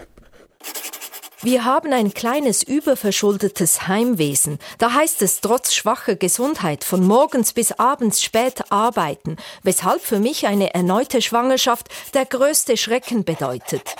Wir 1.41 1.65
haben 1.65 1.93
ein 1.93 2.13
kleines 2.13 2.65
überverschuldetes 2.65 3.87
Heimwesen. 3.87 4.59
Da 4.79 4.95
heißt 4.95 5.23
es 5.23 5.41
trotz 5.41 5.73
schwacher 5.73 6.17
Gesundheit 6.17 6.83
von 6.83 7.07
morgens 7.07 7.53
bis 7.53 7.71
abends 7.71 8.25
spät 8.25 8.73
arbeiten, 8.73 9.37
weshalb 9.63 10.03
für 10.03 10.19
mich 10.19 10.49
eine 10.49 10.75
erneute 10.75 11.23
Schwangerschaft 11.23 11.91
der 12.15 12.25
größte 12.25 12.77
Schrecken 12.77 13.25
bedeutet. 13.25 13.95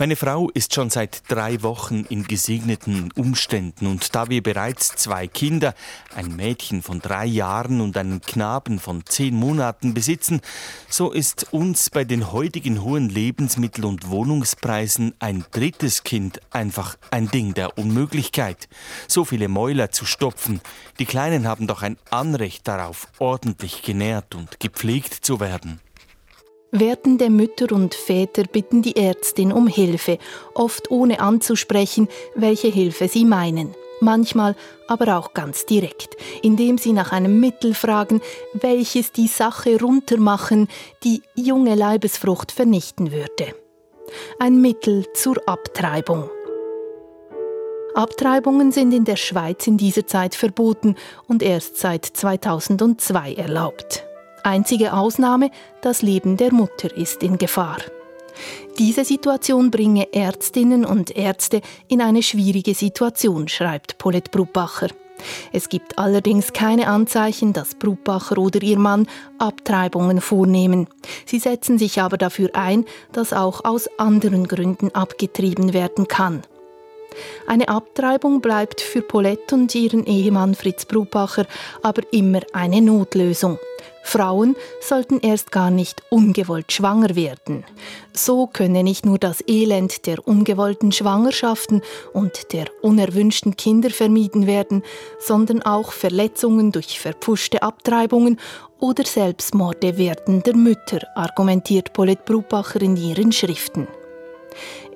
Meine 0.00 0.14
Frau 0.14 0.48
ist 0.50 0.74
schon 0.74 0.90
seit 0.90 1.28
drei 1.28 1.60
Wochen 1.64 2.04
in 2.08 2.22
gesegneten 2.22 3.10
Umständen 3.16 3.88
und 3.88 4.14
da 4.14 4.28
wir 4.28 4.44
bereits 4.44 4.90
zwei 4.94 5.26
Kinder, 5.26 5.74
ein 6.14 6.36
Mädchen 6.36 6.82
von 6.82 7.00
drei 7.00 7.26
Jahren 7.26 7.80
und 7.80 7.96
einen 7.96 8.20
Knaben 8.20 8.78
von 8.78 9.04
zehn 9.06 9.34
Monaten 9.34 9.94
besitzen, 9.94 10.40
so 10.88 11.10
ist 11.10 11.52
uns 11.52 11.90
bei 11.90 12.04
den 12.04 12.30
heutigen 12.30 12.84
hohen 12.84 13.08
Lebensmittel- 13.08 13.86
und 13.86 14.08
Wohnungspreisen 14.08 15.14
ein 15.18 15.44
drittes 15.50 16.04
Kind 16.04 16.40
einfach 16.52 16.96
ein 17.10 17.28
Ding 17.28 17.54
der 17.54 17.76
Unmöglichkeit. 17.76 18.68
So 19.08 19.24
viele 19.24 19.48
Mäuler 19.48 19.90
zu 19.90 20.04
stopfen. 20.04 20.60
Die 21.00 21.06
Kleinen 21.06 21.48
haben 21.48 21.66
doch 21.66 21.82
ein 21.82 21.98
Anrecht 22.08 22.68
darauf, 22.68 23.08
ordentlich 23.18 23.82
genährt 23.82 24.36
und 24.36 24.60
gepflegt 24.60 25.12
zu 25.12 25.40
werden. 25.40 25.80
Werdende 26.70 27.30
Mütter 27.30 27.74
und 27.74 27.94
Väter 27.94 28.44
bitten 28.44 28.82
die 28.82 28.96
Ärztin 28.96 29.52
um 29.52 29.68
Hilfe, 29.68 30.18
oft 30.54 30.90
ohne 30.90 31.20
anzusprechen, 31.20 32.08
welche 32.34 32.68
Hilfe 32.68 33.08
sie 33.08 33.24
meinen. 33.24 33.74
Manchmal 34.00 34.54
aber 34.86 35.16
auch 35.16 35.32
ganz 35.32 35.64
direkt, 35.64 36.16
indem 36.42 36.76
sie 36.76 36.92
nach 36.92 37.10
einem 37.10 37.40
Mittel 37.40 37.72
fragen, 37.72 38.20
welches 38.52 39.12
die 39.12 39.28
Sache 39.28 39.80
runtermachen, 39.80 40.68
die 41.04 41.22
junge 41.34 41.74
Leibesfrucht 41.74 42.52
vernichten 42.52 43.12
würde. 43.12 43.54
Ein 44.38 44.60
Mittel 44.60 45.06
zur 45.14 45.36
Abtreibung. 45.46 46.28
Abtreibungen 47.94 48.72
sind 48.72 48.92
in 48.92 49.04
der 49.04 49.16
Schweiz 49.16 49.66
in 49.66 49.78
dieser 49.78 50.06
Zeit 50.06 50.34
verboten 50.34 50.96
und 51.26 51.42
erst 51.42 51.78
seit 51.78 52.04
2002 52.04 53.34
erlaubt. 53.34 54.07
Einzige 54.42 54.92
Ausnahme, 54.92 55.50
das 55.82 56.02
Leben 56.02 56.36
der 56.36 56.52
Mutter 56.52 56.96
ist 56.96 57.22
in 57.22 57.38
Gefahr. 57.38 57.78
Diese 58.78 59.04
Situation 59.04 59.70
bringe 59.70 60.12
Ärztinnen 60.12 60.84
und 60.84 61.16
Ärzte 61.16 61.60
in 61.88 62.00
eine 62.00 62.22
schwierige 62.22 62.74
Situation, 62.74 63.48
schreibt 63.48 63.98
Paulette 63.98 64.30
Brubacher. 64.30 64.88
Es 65.52 65.68
gibt 65.68 65.98
allerdings 65.98 66.52
keine 66.52 66.86
Anzeichen, 66.86 67.52
dass 67.52 67.74
Brubacher 67.74 68.38
oder 68.38 68.62
ihr 68.62 68.78
Mann 68.78 69.08
Abtreibungen 69.38 70.20
vornehmen. 70.20 70.86
Sie 71.26 71.40
setzen 71.40 71.78
sich 71.78 72.00
aber 72.00 72.16
dafür 72.16 72.50
ein, 72.52 72.84
dass 73.12 73.32
auch 73.32 73.64
aus 73.64 73.88
anderen 73.98 74.46
Gründen 74.46 74.94
abgetrieben 74.94 75.72
werden 75.72 76.06
kann. 76.06 76.42
Eine 77.46 77.68
Abtreibung 77.68 78.40
bleibt 78.40 78.80
für 78.80 79.02
Paulette 79.02 79.54
und 79.54 79.74
ihren 79.74 80.04
Ehemann 80.06 80.54
Fritz 80.54 80.84
Brubacher 80.84 81.46
aber 81.82 82.02
immer 82.12 82.40
eine 82.52 82.80
Notlösung. 82.80 83.58
Frauen 84.08 84.56
sollten 84.80 85.20
erst 85.20 85.52
gar 85.52 85.70
nicht 85.70 86.02
ungewollt 86.08 86.72
schwanger 86.72 87.14
werden. 87.14 87.62
So 88.14 88.46
könne 88.46 88.82
nicht 88.82 89.04
nur 89.04 89.18
das 89.18 89.44
Elend 89.46 90.06
der 90.06 90.26
ungewollten 90.26 90.92
Schwangerschaften 90.92 91.82
und 92.14 92.54
der 92.54 92.68
unerwünschten 92.80 93.54
Kinder 93.56 93.90
vermieden 93.90 94.46
werden, 94.46 94.82
sondern 95.20 95.60
auch 95.60 95.92
Verletzungen 95.92 96.72
durch 96.72 96.98
verpfuschte 96.98 97.62
Abtreibungen 97.62 98.40
oder 98.80 99.04
Selbstmorde 99.04 99.98
werdender 99.98 100.56
Mütter, 100.56 101.00
argumentiert 101.14 101.92
Paulette 101.92 102.22
Brubacher 102.24 102.80
in 102.80 102.96
ihren 102.96 103.30
Schriften 103.30 103.88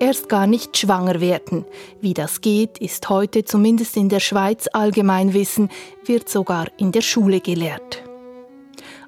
erst 0.01 0.29
gar 0.29 0.49
nicht 0.49 0.77
schwanger 0.77 1.21
werden. 1.21 1.65
Wie 2.01 2.15
das 2.15 2.41
geht, 2.41 2.79
ist 2.79 3.09
heute 3.09 3.45
zumindest 3.45 3.97
in 3.97 4.09
der 4.09 4.19
Schweiz 4.19 4.69
Allgemeinwissen, 4.73 5.69
wird 6.07 6.29
sogar 6.29 6.67
in 6.79 6.91
der 6.91 7.03
Schule 7.03 7.41
gelehrt 7.41 8.03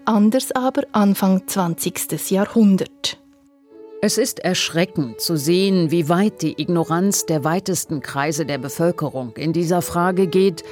anders 0.07 0.53
aber 0.53 0.83
Anfang 0.93 1.47
20. 1.47 2.31
Jahrhundert. 2.31 3.19
Es 4.03 4.19
ist 4.19 4.41
erschreckend 4.41 5.21
zu 5.21 5.37
sehen, 5.37 5.91
wie 5.91 6.09
weit 6.09 6.43
die 6.43 6.61
Ignoranz 6.61 7.25
der 7.27 7.43
weitesten 7.43 8.01
Kreise 8.01 8.45
der 8.45 8.59
Bevölkerung 8.59 9.35
in 9.37 9.53
dieser 9.53 9.81
Frage 9.81 10.27
geht, 10.27 10.63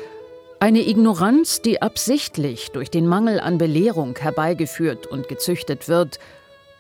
eine 0.60 0.86
Ignoranz, 0.86 1.62
die 1.62 1.82
absichtlich 1.82 2.70
durch 2.72 2.90
den 2.90 3.06
Mangel 3.06 3.40
an 3.40 3.58
Belehrung 3.58 4.16
herbeigeführt 4.16 5.06
und 5.06 5.28
gezüchtet 5.28 5.88
wird, 5.88 6.18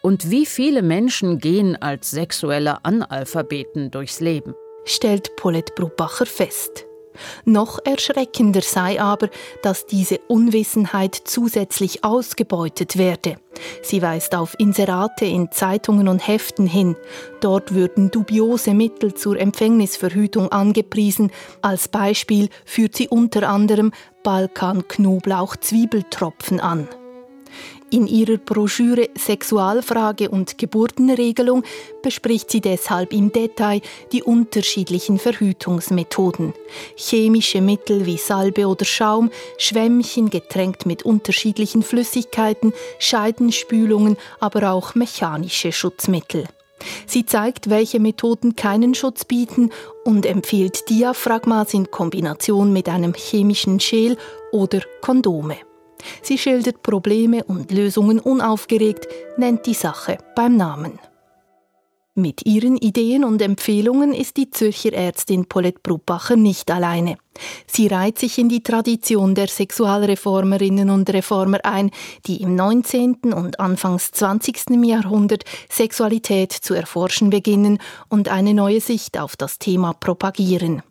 und 0.02 0.30
wie 0.30 0.46
viele 0.46 0.82
Menschen 0.82 1.38
gehen 1.38 1.80
als 1.80 2.10
sexuelle 2.10 2.84
Analphabeten 2.84 3.90
durchs 3.90 4.20
Leben, 4.20 4.54
stellt 4.84 5.34
Paulette 5.36 5.72
Brubacher 5.74 6.26
fest. 6.26 6.86
Noch 7.44 7.78
erschreckender 7.84 8.62
sei 8.62 9.00
aber, 9.00 9.28
dass 9.62 9.86
diese 9.86 10.18
Unwissenheit 10.28 11.14
zusätzlich 11.14 12.04
ausgebeutet 12.04 12.98
werde. 12.98 13.36
Sie 13.82 14.02
weist 14.02 14.34
auf 14.34 14.56
Inserate 14.58 15.24
in 15.24 15.52
Zeitungen 15.52 16.08
und 16.08 16.26
Heften 16.26 16.66
hin. 16.66 16.96
Dort 17.40 17.72
würden 17.74 18.10
dubiose 18.10 18.74
Mittel 18.74 19.14
zur 19.14 19.38
Empfängnisverhütung 19.38 20.50
angepriesen. 20.50 21.30
Als 21.60 21.86
Beispiel 21.88 22.48
führt 22.64 22.96
sie 22.96 23.08
unter 23.08 23.48
anderem 23.48 23.92
Balkan-Knoblauch-Zwiebeltropfen 24.22 26.60
an. 26.60 26.88
In 27.92 28.06
ihrer 28.06 28.38
Broschüre 28.38 29.10
Sexualfrage 29.18 30.30
und 30.30 30.56
Geburtenregelung 30.56 31.62
bespricht 32.02 32.50
sie 32.50 32.62
deshalb 32.62 33.12
im 33.12 33.32
Detail 33.32 33.82
die 34.12 34.22
unterschiedlichen 34.22 35.18
Verhütungsmethoden. 35.18 36.54
Chemische 36.96 37.60
Mittel 37.60 38.06
wie 38.06 38.16
Salbe 38.16 38.66
oder 38.66 38.86
Schaum, 38.86 39.30
Schwämmchen 39.58 40.30
getränkt 40.30 40.86
mit 40.86 41.02
unterschiedlichen 41.02 41.82
Flüssigkeiten, 41.82 42.72
Scheidenspülungen, 42.98 44.16
aber 44.40 44.72
auch 44.72 44.94
mechanische 44.94 45.70
Schutzmittel. 45.70 46.46
Sie 47.06 47.26
zeigt, 47.26 47.68
welche 47.68 48.00
Methoden 48.00 48.56
keinen 48.56 48.94
Schutz 48.94 49.26
bieten 49.26 49.68
und 50.06 50.24
empfiehlt 50.24 50.88
Diaphragmas 50.88 51.74
in 51.74 51.90
Kombination 51.90 52.72
mit 52.72 52.88
einem 52.88 53.12
chemischen 53.12 53.80
Schäl 53.80 54.16
oder 54.50 54.80
Kondome. 55.02 55.58
Sie 56.22 56.38
schildert 56.38 56.82
Probleme 56.82 57.44
und 57.44 57.70
Lösungen 57.70 58.18
unaufgeregt, 58.18 59.08
nennt 59.36 59.66
die 59.66 59.74
Sache 59.74 60.18
beim 60.34 60.56
Namen. 60.56 60.98
Mit 62.14 62.44
ihren 62.44 62.76
Ideen 62.76 63.24
und 63.24 63.40
Empfehlungen 63.40 64.12
ist 64.12 64.36
die 64.36 64.50
Zürcher 64.50 64.92
Ärztin 64.92 65.46
Paulette 65.46 65.80
Brubacher 65.82 66.36
nicht 66.36 66.70
alleine. 66.70 67.16
Sie 67.66 67.86
reiht 67.86 68.18
sich 68.18 68.36
in 68.36 68.50
die 68.50 68.62
Tradition 68.62 69.34
der 69.34 69.48
Sexualreformerinnen 69.48 70.90
und 70.90 71.08
Reformer 71.08 71.60
ein, 71.64 71.90
die 72.26 72.42
im 72.42 72.54
19. 72.54 73.32
und 73.32 73.60
Anfangs 73.60 74.10
20. 74.10 74.84
Jahrhundert 74.84 75.44
Sexualität 75.70 76.52
zu 76.52 76.74
erforschen 76.74 77.30
beginnen 77.30 77.78
und 78.10 78.28
eine 78.28 78.52
neue 78.52 78.82
Sicht 78.82 79.18
auf 79.18 79.34
das 79.34 79.58
Thema 79.58 79.94
propagieren. 79.94 80.82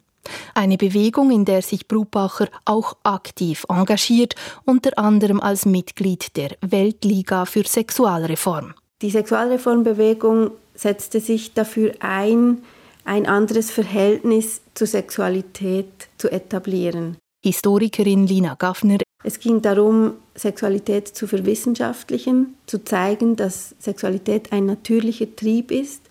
Eine 0.53 0.77
Bewegung, 0.77 1.31
in 1.31 1.45
der 1.45 1.61
sich 1.61 1.87
Brubacher 1.87 2.47
auch 2.65 2.97
aktiv 3.03 3.65
engagiert, 3.69 4.35
unter 4.65 4.97
anderem 4.97 5.39
als 5.39 5.65
Mitglied 5.65 6.35
der 6.37 6.51
Weltliga 6.61 7.45
für 7.45 7.63
Sexualreform. 7.65 8.73
Die 9.01 9.09
Sexualreformbewegung 9.09 10.51
setzte 10.75 11.19
sich 11.19 11.53
dafür 11.53 11.93
ein, 11.99 12.59
ein 13.03 13.25
anderes 13.25 13.71
Verhältnis 13.71 14.61
zur 14.73 14.87
Sexualität 14.87 16.09
zu 16.17 16.31
etablieren. 16.31 17.17
Historikerin 17.43 18.27
Lina 18.27 18.53
Gaffner. 18.55 18.99
Es 19.23 19.39
ging 19.39 19.61
darum, 19.61 20.13
Sexualität 20.35 21.07
zu 21.07 21.27
verwissenschaftlichen, 21.27 22.55
zu 22.67 22.83
zeigen, 22.83 23.35
dass 23.35 23.75
Sexualität 23.79 24.51
ein 24.51 24.65
natürlicher 24.65 25.35
Trieb 25.35 25.71
ist, 25.71 26.01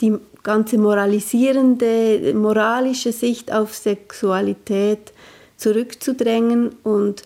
die 0.00 0.14
ganze 0.42 0.78
moralisierende, 0.78 2.34
moralische 2.34 3.12
Sicht 3.12 3.52
auf 3.52 3.74
Sexualität 3.74 5.12
zurückzudrängen 5.56 6.76
und 6.82 7.22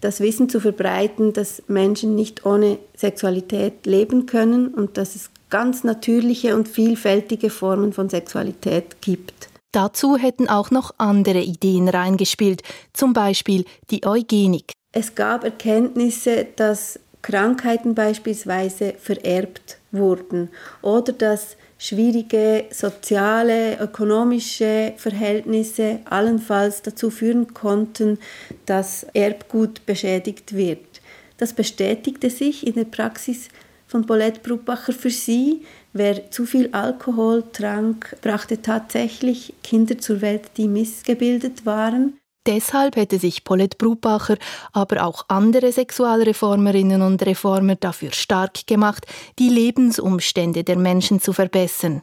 das 0.00 0.20
Wissen 0.20 0.48
zu 0.48 0.60
verbreiten, 0.60 1.32
dass 1.32 1.62
Menschen 1.68 2.14
nicht 2.14 2.46
ohne 2.46 2.78
Sexualität 2.96 3.86
leben 3.86 4.26
können 4.26 4.68
und 4.68 4.96
dass 4.96 5.16
es 5.16 5.30
ganz 5.50 5.84
natürliche 5.84 6.54
und 6.54 6.68
vielfältige 6.68 7.50
Formen 7.50 7.92
von 7.92 8.08
Sexualität 8.08 9.00
gibt. 9.00 9.48
Dazu 9.72 10.16
hätten 10.16 10.48
auch 10.48 10.70
noch 10.70 10.94
andere 10.98 11.40
Ideen 11.40 11.88
reingespielt, 11.88 12.62
zum 12.92 13.12
Beispiel 13.12 13.64
die 13.90 14.06
Eugenik. 14.06 14.72
Es 14.92 15.14
gab 15.14 15.44
Erkenntnisse, 15.44 16.46
dass 16.56 16.98
Krankheiten 17.20 17.94
beispielsweise 17.94 18.94
vererbt 18.94 19.78
wurden 19.92 20.48
oder 20.80 21.12
dass 21.12 21.56
schwierige 21.78 22.64
soziale, 22.70 23.78
ökonomische 23.78 24.94
Verhältnisse 24.96 26.00
allenfalls 26.04 26.82
dazu 26.82 27.10
führen 27.10 27.54
konnten, 27.54 28.18
dass 28.64 29.04
Erbgut 29.14 29.84
beschädigt 29.86 30.54
wird. 30.54 31.00
Das 31.38 31.52
bestätigte 31.52 32.30
sich 32.30 32.66
in 32.66 32.74
der 32.74 32.84
Praxis 32.84 33.48
von 33.86 34.06
Paulette 34.06 34.40
Brubacher 34.40 34.92
für 34.92 35.10
sie. 35.10 35.62
Wer 35.92 36.30
zu 36.30 36.46
viel 36.46 36.70
Alkohol 36.72 37.44
trank, 37.52 38.16
brachte 38.22 38.62
tatsächlich 38.62 39.54
Kinder 39.62 39.98
zur 39.98 40.20
Welt, 40.22 40.50
die 40.56 40.68
missgebildet 40.68 41.66
waren. 41.66 42.18
Deshalb 42.46 42.94
hätte 42.94 43.18
sich 43.18 43.42
Paulette 43.42 43.76
Brubacher, 43.76 44.36
aber 44.72 45.04
auch 45.04 45.24
andere 45.28 45.72
Sexualreformerinnen 45.72 47.02
und 47.02 47.24
Reformer 47.26 47.74
dafür 47.74 48.12
stark 48.12 48.66
gemacht, 48.68 49.04
die 49.40 49.48
Lebensumstände 49.48 50.62
der 50.62 50.76
Menschen 50.76 51.20
zu 51.20 51.32
verbessern. 51.32 52.02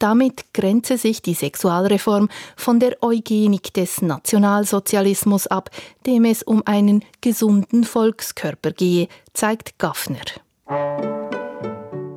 Damit 0.00 0.52
grenze 0.52 0.98
sich 0.98 1.22
die 1.22 1.34
Sexualreform 1.34 2.28
von 2.56 2.80
der 2.80 3.02
Eugenik 3.02 3.72
des 3.72 4.02
Nationalsozialismus 4.02 5.46
ab, 5.46 5.70
dem 6.06 6.24
es 6.24 6.42
um 6.42 6.62
einen 6.66 7.04
gesunden 7.20 7.84
Volkskörper 7.84 8.72
gehe, 8.72 9.06
zeigt 9.32 9.78
Gaffner. 9.78 10.24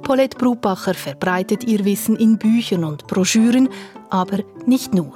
Paulette 0.02 0.38
Brubacher 0.38 0.94
verbreitet 0.94 1.64
ihr 1.66 1.86
Wissen 1.86 2.16
in 2.16 2.40
Büchern 2.40 2.86
und 2.86 3.06
Broschüren, 3.08 3.70
aber 4.10 4.40
nicht 4.66 4.94
nur. 4.94 5.14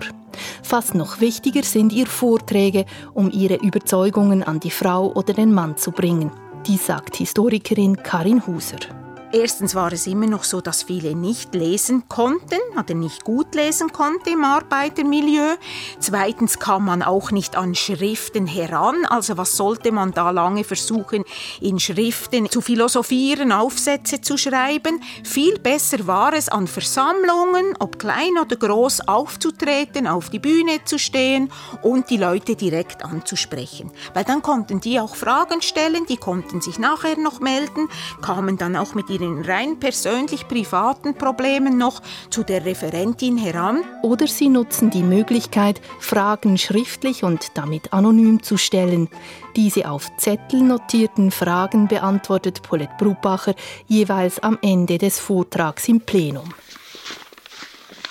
Fast 0.63 0.95
noch 0.95 1.19
wichtiger 1.19 1.63
sind 1.63 1.93
ihr 1.93 2.07
Vorträge, 2.07 2.85
um 3.13 3.31
ihre 3.31 3.55
Überzeugungen 3.55 4.43
an 4.43 4.59
die 4.59 4.71
Frau 4.71 5.11
oder 5.13 5.33
den 5.33 5.53
Mann 5.53 5.77
zu 5.77 5.91
bringen. 5.91 6.31
Die 6.67 6.77
sagt 6.77 7.15
Historikerin 7.15 7.97
Karin 7.97 8.45
Huser. 8.45 9.00
Erstens 9.33 9.75
war 9.75 9.93
es 9.93 10.07
immer 10.07 10.27
noch 10.27 10.43
so, 10.43 10.59
dass 10.59 10.83
viele 10.83 11.15
nicht 11.15 11.55
lesen 11.55 12.03
konnten 12.09 12.59
oder 12.77 12.93
nicht 12.93 13.23
gut 13.23 13.55
lesen 13.55 13.93
konnten 13.93 14.27
im 14.27 14.43
Arbeitermilieu. 14.43 15.55
Zweitens 15.99 16.59
kam 16.59 16.83
man 16.85 17.01
auch 17.01 17.31
nicht 17.31 17.55
an 17.55 17.73
Schriften 17.73 18.45
heran. 18.45 19.05
Also 19.05 19.37
was 19.37 19.55
sollte 19.55 19.93
man 19.93 20.11
da 20.11 20.31
lange 20.31 20.65
versuchen, 20.65 21.23
in 21.61 21.79
Schriften 21.79 22.49
zu 22.49 22.59
philosophieren, 22.59 23.53
Aufsätze 23.53 24.19
zu 24.19 24.37
schreiben? 24.37 25.01
Viel 25.23 25.59
besser 25.59 26.05
war 26.07 26.33
es, 26.33 26.49
an 26.49 26.67
Versammlungen, 26.67 27.75
ob 27.79 27.99
klein 27.99 28.37
oder 28.41 28.57
groß, 28.57 29.07
aufzutreten, 29.07 30.07
auf 30.07 30.29
die 30.29 30.39
Bühne 30.39 30.83
zu 30.83 30.99
stehen 30.99 31.49
und 31.81 32.09
die 32.09 32.17
Leute 32.17 32.57
direkt 32.57 33.05
anzusprechen. 33.05 33.91
Weil 34.13 34.25
dann 34.25 34.41
konnten 34.41 34.81
die 34.81 34.99
auch 34.99 35.15
Fragen 35.15 35.61
stellen, 35.61 36.05
die 36.05 36.17
konnten 36.17 36.59
sich 36.59 36.79
nachher 36.79 37.17
noch 37.17 37.39
melden, 37.39 37.87
kamen 38.21 38.57
dann 38.57 38.75
auch 38.75 38.93
mit 38.93 39.09
ihren 39.09 39.20
ihren 39.21 39.45
rein 39.45 39.79
persönlich 39.79 40.47
privaten 40.47 41.15
Problemen 41.15 41.77
noch 41.77 42.01
zu 42.29 42.43
der 42.43 42.65
Referentin 42.65 43.37
heran. 43.37 43.83
Oder 44.03 44.27
sie 44.27 44.49
nutzen 44.49 44.89
die 44.89 45.03
Möglichkeit, 45.03 45.81
Fragen 45.99 46.57
schriftlich 46.57 47.23
und 47.23 47.57
damit 47.57 47.93
anonym 47.93 48.43
zu 48.43 48.57
stellen. 48.57 49.09
Diese 49.55 49.89
auf 49.89 50.09
Zettel 50.17 50.61
notierten 50.61 51.31
Fragen 51.31 51.87
beantwortet 51.87 52.61
Paulette 52.63 52.93
Brubacher 52.97 53.55
jeweils 53.87 54.39
am 54.39 54.57
Ende 54.61 54.97
des 54.97 55.19
Vortrags 55.19 55.87
im 55.87 56.01
Plenum. 56.01 56.53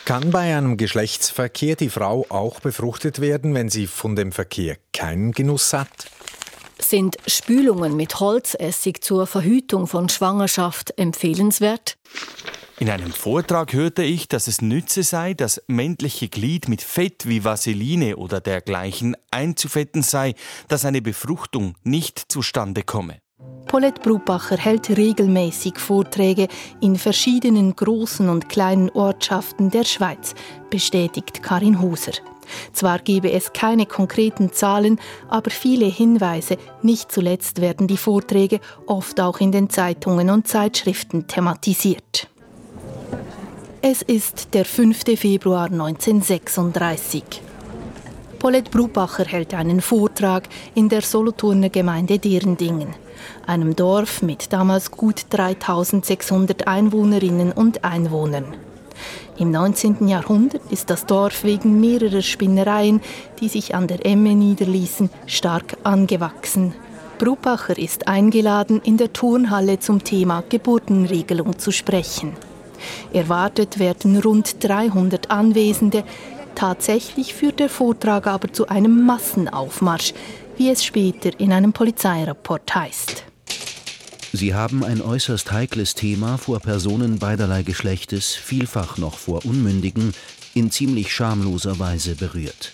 Kann 0.05 0.31
bei 0.31 0.57
einem 0.57 0.77
Geschlechtsverkehr 0.77 1.77
die 1.77 1.89
Frau 1.89 2.27
auch 2.31 2.59
befruchtet 2.59 3.21
werden, 3.21 3.55
wenn 3.55 3.69
sie 3.69 3.87
von 3.87 4.17
dem 4.17 4.33
Verkehr 4.33 4.77
keinen 4.93 5.31
Genuss 5.31 5.73
hat? 5.73 5.89
Sind 6.81 7.17
Spülungen 7.27 7.97
mit 7.97 8.21
Holzessig 8.21 9.05
zur 9.05 9.27
Verhütung 9.27 9.87
von 9.87 10.09
Schwangerschaft 10.09 10.99
empfehlenswert? 10.99 11.97
In 12.79 12.89
einem 12.89 13.13
Vortrag 13.13 13.75
hörte 13.75 14.03
ich, 14.03 14.27
dass 14.29 14.47
es 14.47 14.63
nütze 14.63 15.03
sei, 15.03 15.35
das 15.35 15.63
männliche 15.67 16.29
Glied 16.29 16.69
mit 16.69 16.81
Fett 16.81 17.29
wie 17.29 17.45
Vaseline 17.45 18.17
oder 18.17 18.41
dergleichen 18.41 19.17
einzufetten 19.31 20.03
sei, 20.03 20.35
dass 20.69 20.87
eine 20.87 21.03
Befruchtung 21.03 21.77
nicht 21.85 22.33
zustande 22.33 22.83
komme. 22.83 23.19
Paulette 23.67 24.01
Brubacher 24.01 24.57
hält 24.57 24.89
regelmäßig 24.89 25.79
Vorträge 25.79 26.49
in 26.81 26.97
verschiedenen 26.97 27.77
großen 27.77 28.29
und 28.29 28.49
kleinen 28.49 28.91
Ortschaften 28.91 29.71
der 29.71 29.85
Schweiz, 29.85 30.35
bestätigt 30.71 31.43
Karin 31.43 31.81
Huser. 31.81 32.13
Zwar 32.73 32.99
gebe 32.99 33.33
es 33.33 33.53
keine 33.53 33.87
konkreten 33.87 34.53
Zahlen, 34.53 34.99
aber 35.29 35.51
viele 35.51 35.87
Hinweise, 35.87 36.57
nicht 36.83 37.13
zuletzt 37.13 37.61
werden 37.61 37.87
die 37.87 37.97
Vorträge 37.97 38.61
oft 38.87 39.21
auch 39.21 39.41
in 39.41 39.53
den 39.53 39.71
Zeitungen 39.71 40.31
und 40.31 40.49
Zeitschriften 40.49 41.27
thematisiert. 41.27 42.29
Es 43.83 44.03
ist 44.03 44.53
der 44.53 44.67
5. 44.67 45.19
Februar 45.19 45.65
1936. 45.65 47.25
Paulette 48.39 48.71
Brubacher 48.71 49.25
hält 49.25 49.55
einen 49.55 49.81
Vortrag 49.81 50.49
in 50.75 50.89
der 50.89 51.03
Solothurner 51.03 51.69
Gemeinde 51.69 52.19
Derendingen, 52.19 52.89
einem 53.47 53.77
Dorf 53.77 54.23
mit 54.23 54.53
damals 54.53 54.91
gut 54.91 55.27
3600 55.31 56.67
Einwohnerinnen 56.67 57.53
und 57.53 57.85
Einwohnern. 57.85 58.55
Im 59.41 59.53
19. 59.53 60.07
Jahrhundert 60.07 60.61
ist 60.71 60.91
das 60.91 61.07
Dorf 61.07 61.45
wegen 61.45 61.81
mehrerer 61.81 62.21
Spinnereien, 62.21 63.01
die 63.41 63.49
sich 63.49 63.75
an 63.75 63.87
der 63.87 64.05
Emme 64.05 64.35
niederließen, 64.35 65.09
stark 65.25 65.79
angewachsen. 65.83 66.75
Brubacher 67.19 67.79
ist 67.79 68.07
eingeladen, 68.07 68.83
in 68.85 68.99
der 68.99 69.15
Turnhalle 69.15 69.79
zum 69.79 70.05
Thema 70.05 70.45
Geburtenregelung 70.47 71.59
zu 71.59 71.71
sprechen. 71.71 72.35
Erwartet 73.15 73.79
werden 73.79 74.21
rund 74.21 74.63
300 74.63 75.31
Anwesende. 75.31 76.05
Tatsächlich 76.55 77.33
führt 77.33 77.61
der 77.61 77.71
Vortrag 77.71 78.27
aber 78.27 78.53
zu 78.53 78.69
einem 78.69 79.07
Massenaufmarsch, 79.07 80.13
wie 80.59 80.69
es 80.69 80.85
später 80.85 81.31
in 81.41 81.55
einem 81.55 81.73
Polizeirapport 81.73 82.75
heißt. 82.75 83.30
Sie 84.33 84.55
haben 84.55 84.85
ein 84.85 85.03
äußerst 85.03 85.51
heikles 85.51 85.95
Thema 85.95 86.39
vor 86.39 86.61
Personen 86.61 87.19
beiderlei 87.19 87.63
Geschlechtes, 87.63 88.35
vielfach 88.35 88.97
noch 88.97 89.19
vor 89.19 89.45
Unmündigen, 89.45 90.13
in 90.55 90.71
ziemlich 90.71 91.13
schamloser 91.13 91.81
Weise 91.81 92.15
berührt. 92.15 92.73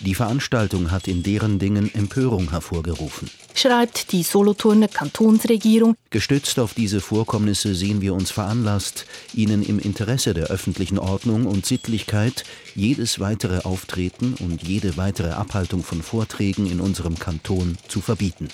Die 0.00 0.14
Veranstaltung 0.14 0.90
hat 0.90 1.08
in 1.08 1.22
deren 1.22 1.58
Dingen 1.58 1.94
Empörung 1.94 2.50
hervorgerufen. 2.50 3.30
Schreibt 3.54 4.12
die 4.12 4.22
Solothurner 4.22 4.88
Kantonsregierung. 4.88 5.96
Gestützt 6.10 6.58
auf 6.58 6.74
diese 6.74 7.00
Vorkommnisse 7.00 7.74
sehen 7.74 8.02
wir 8.02 8.12
uns 8.12 8.30
veranlasst, 8.30 9.06
Ihnen 9.32 9.62
im 9.62 9.78
Interesse 9.78 10.34
der 10.34 10.46
öffentlichen 10.46 10.98
Ordnung 10.98 11.46
und 11.46 11.64
Sittlichkeit 11.64 12.44
jedes 12.74 13.20
weitere 13.20 13.60
Auftreten 13.60 14.34
und 14.40 14.62
jede 14.62 14.98
weitere 14.98 15.30
Abhaltung 15.30 15.82
von 15.82 16.02
Vorträgen 16.02 16.66
in 16.66 16.80
unserem 16.80 17.18
Kanton 17.18 17.78
zu 17.88 18.02
verbieten. 18.02 18.48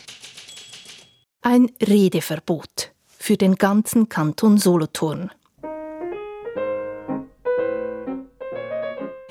Ein 1.44 1.72
Redeverbot 1.82 2.92
für 3.18 3.36
den 3.36 3.56
ganzen 3.56 4.08
Kanton 4.08 4.58
Solothurn. 4.58 5.32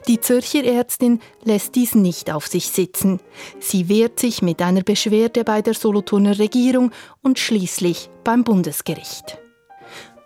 Die 0.09 0.19
Zürcher 0.19 0.65
Ärztin 0.65 1.21
lässt 1.45 1.75
dies 1.75 1.95
nicht 1.95 2.29
auf 2.29 2.47
sich 2.47 2.67
sitzen. 2.67 3.21
Sie 3.61 3.87
wehrt 3.87 4.19
sich 4.19 4.41
mit 4.41 4.61
einer 4.61 4.83
Beschwerde 4.83 5.45
bei 5.45 5.61
der 5.61 5.73
Solothurner 5.73 6.37
Regierung 6.37 6.91
und 7.21 7.39
schließlich 7.39 8.09
beim 8.25 8.43
Bundesgericht. 8.43 9.37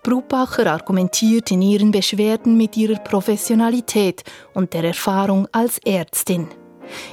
Brubacher 0.02 0.66
argumentiert 0.66 1.52
in 1.52 1.62
ihren 1.62 1.92
Beschwerden 1.92 2.58
mit 2.58 2.76
ihrer 2.78 2.98
Professionalität 2.98 4.24
und 4.56 4.74
der 4.74 4.86
Erfahrung 4.86 5.48
als 5.52 5.78
Ärztin. 5.86 6.48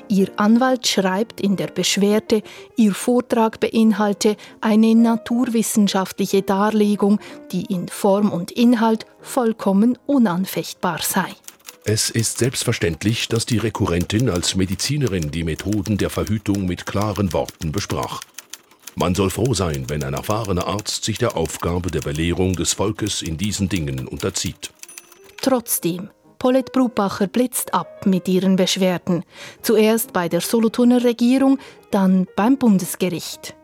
Ihr 0.09 0.29
Anwalt 0.37 0.87
schreibt 0.87 1.41
in 1.41 1.57
der 1.57 1.69
Beschwerde, 1.69 2.43
ihr 2.77 2.95
Vortrag 2.95 3.61
beinhalte 3.61 4.37
eine 4.61 4.95
naturwissenschaftliche 4.95 6.43
Darlegung, 6.43 7.21
die 7.51 7.65
in 7.67 7.89
Form 7.89 8.31
und 8.31 8.51
Inhalt 8.51 9.07
vollkommen 9.21 9.99
unanfechtbar 10.07 11.01
sei. 11.03 11.35
Es 11.85 12.11
ist 12.11 12.39
selbstverständlich, 12.39 13.29
dass 13.29 13.45
die 13.45 13.59
Rekurrentin 13.59 14.31
als 14.31 14.55
Medizinerin 14.55 15.33
die 15.33 15.43
Methoden 15.43 15.99
der 15.99 16.11
Verhütung 16.11 16.67
mit 16.67 16.87
klaren 16.87 17.33
Worten 17.33 17.73
besprach. 17.73 18.21
Man 18.95 19.15
soll 19.15 19.31
froh 19.31 19.55
sein, 19.55 19.87
wenn 19.89 20.05
ein 20.05 20.15
erfahrener 20.15 20.69
Arzt 20.69 21.05
sich 21.05 21.19
der 21.19 21.37
Aufgabe 21.37 21.91
der 21.91 22.03
Belehrung 22.03 22.55
des 22.55 22.75
Volkes 22.75 23.23
in 23.23 23.37
diesen 23.37 23.69
Dingen 23.69 24.07
unterzieht. 24.07 24.71
Trotzdem, 25.41 26.11
Paulette 26.43 26.73
Brubacher 26.73 27.29
blitzt 27.29 27.73
ab 27.73 28.05
mit 28.05 28.27
ihren 28.27 28.57
Beschwerden. 28.57 29.23
Zuerst 29.63 30.13
bei 30.13 30.29
der 30.29 30.41
Solothurner 30.41 31.05
Regierung, 31.05 31.57
dann 31.93 32.27
beim 32.35 32.59
Bundesgericht. 32.59 33.55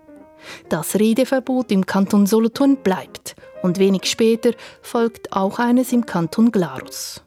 Das 0.68 0.94
Redeverbot 0.94 1.72
im 1.72 1.86
Kanton 1.86 2.28
Solothurn 2.28 2.76
bleibt 2.76 3.34
und 3.64 3.80
wenig 3.80 4.04
später 4.04 4.52
folgt 4.80 5.32
auch 5.32 5.58
eines 5.58 5.90
im 5.90 6.06
Kanton 6.06 6.52
Glarus. 6.52 7.24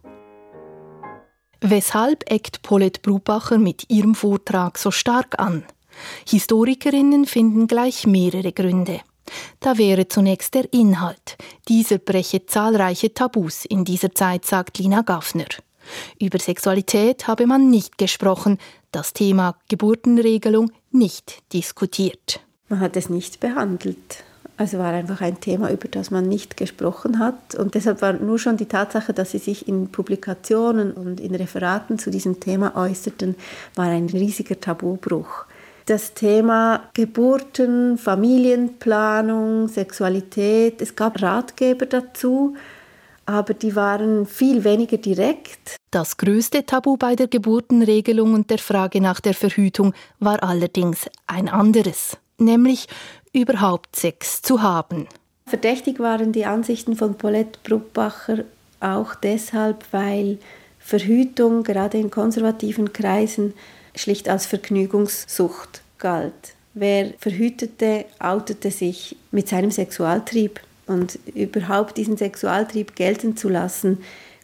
Weshalb 1.59 2.31
eckt 2.31 2.61
Paulette 2.61 3.01
Brubacher 3.01 3.57
mit 3.57 3.89
ihrem 3.89 4.15
Vortrag 4.15 4.77
so 4.77 4.89
stark 4.89 5.37
an? 5.37 5.65
Historikerinnen 6.29 7.25
finden 7.25 7.67
gleich 7.67 8.07
mehrere 8.07 8.53
Gründe. 8.53 9.01
Da 9.59 9.77
wäre 9.77 10.07
zunächst 10.07 10.53
der 10.53 10.71
Inhalt. 10.73 11.37
Dieser 11.67 11.97
breche 11.97 12.45
zahlreiche 12.45 13.13
Tabus 13.13 13.65
in 13.65 13.85
dieser 13.85 14.13
Zeit, 14.13 14.45
sagt 14.45 14.77
Lina 14.77 15.01
Gaffner. 15.01 15.45
Über 16.19 16.39
Sexualität 16.39 17.27
habe 17.27 17.47
man 17.47 17.69
nicht 17.69 17.97
gesprochen, 17.97 18.57
das 18.91 19.13
Thema 19.13 19.55
Geburtenregelung 19.69 20.71
nicht 20.91 21.41
diskutiert. 21.53 22.41
Man 22.69 22.79
hat 22.79 22.95
es 22.95 23.09
nicht 23.09 23.39
behandelt. 23.39 24.23
Also 24.57 24.77
war 24.77 24.93
einfach 24.93 25.21
ein 25.21 25.39
Thema, 25.39 25.71
über 25.71 25.87
das 25.87 26.11
man 26.11 26.29
nicht 26.29 26.55
gesprochen 26.55 27.17
hat. 27.17 27.55
Und 27.55 27.73
deshalb 27.73 28.01
war 28.03 28.13
nur 28.13 28.37
schon 28.37 28.57
die 28.57 28.67
Tatsache, 28.67 29.11
dass 29.11 29.31
sie 29.31 29.39
sich 29.39 29.67
in 29.67 29.91
Publikationen 29.91 30.91
und 30.91 31.19
in 31.19 31.33
Referaten 31.33 31.97
zu 31.97 32.11
diesem 32.11 32.39
Thema 32.39 32.75
äußerten, 32.75 33.35
war 33.75 33.87
ein 33.87 34.05
riesiger 34.05 34.59
Tabubruch. 34.59 35.45
Das 35.85 36.13
Thema 36.13 36.89
Geburten, 36.93 37.97
Familienplanung, 37.97 39.67
Sexualität, 39.67 40.81
es 40.81 40.95
gab 40.95 41.21
Ratgeber 41.21 41.85
dazu, 41.85 42.55
aber 43.25 43.53
die 43.53 43.75
waren 43.75 44.25
viel 44.25 44.63
weniger 44.63 44.97
direkt. 44.97 45.77
Das 45.89 46.17
größte 46.17 46.65
Tabu 46.65 46.97
bei 46.97 47.15
der 47.15 47.27
Geburtenregelung 47.27 48.33
und 48.33 48.49
der 48.49 48.59
Frage 48.59 49.01
nach 49.01 49.19
der 49.19 49.33
Verhütung 49.33 49.93
war 50.19 50.43
allerdings 50.43 51.07
ein 51.27 51.49
anderes, 51.49 52.17
nämlich 52.37 52.87
überhaupt 53.33 53.95
Sex 53.95 54.41
zu 54.41 54.61
haben. 54.61 55.07
Verdächtig 55.45 55.99
waren 55.99 56.31
die 56.31 56.45
Ansichten 56.45 56.95
von 56.95 57.15
Paulette 57.15 57.59
Bruckbacher 57.63 58.45
auch 58.79 59.15
deshalb, 59.15 59.85
weil 59.91 60.37
Verhütung 60.79 61.63
gerade 61.63 61.97
in 61.97 62.09
konservativen 62.09 62.93
Kreisen 62.93 63.53
schlicht 63.95 64.30
als 64.30 64.45
Vergnügungssucht 64.45 65.82
galt. 65.97 66.54
Wer 66.73 67.13
verhütete, 67.19 68.06
outete 68.19 68.71
sich 68.71 69.15
mit 69.32 69.49
seinem 69.49 69.71
Sexualtrieb 69.71 70.62
und 70.88 71.19
überhaupt 71.34 71.97
diesen 71.97 72.17
Sexualtrieb 72.17 72.95
gelten 72.95 73.36
zu 73.36 73.49
lassen, 73.49 73.99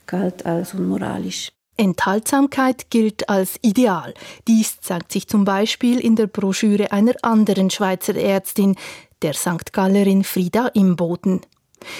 galt 0.05 0.45
als 0.45 0.73
unmoralisch. 0.73 1.49
Enthaltsamkeit 1.77 2.89
gilt 2.89 3.29
als 3.29 3.57
Ideal. 3.61 4.13
Dies 4.47 4.81
zeigt 4.81 5.11
sich 5.11 5.27
zum 5.27 5.45
Beispiel 5.45 5.99
in 5.99 6.15
der 6.15 6.27
Broschüre 6.27 6.91
einer 6.91 7.13
anderen 7.21 7.69
Schweizer 7.69 8.15
Ärztin, 8.15 8.75
der 9.21 9.33
St. 9.33 9.71
Gallerin 9.73 10.23
Frieda 10.23 10.67
Imboden. 10.69 11.41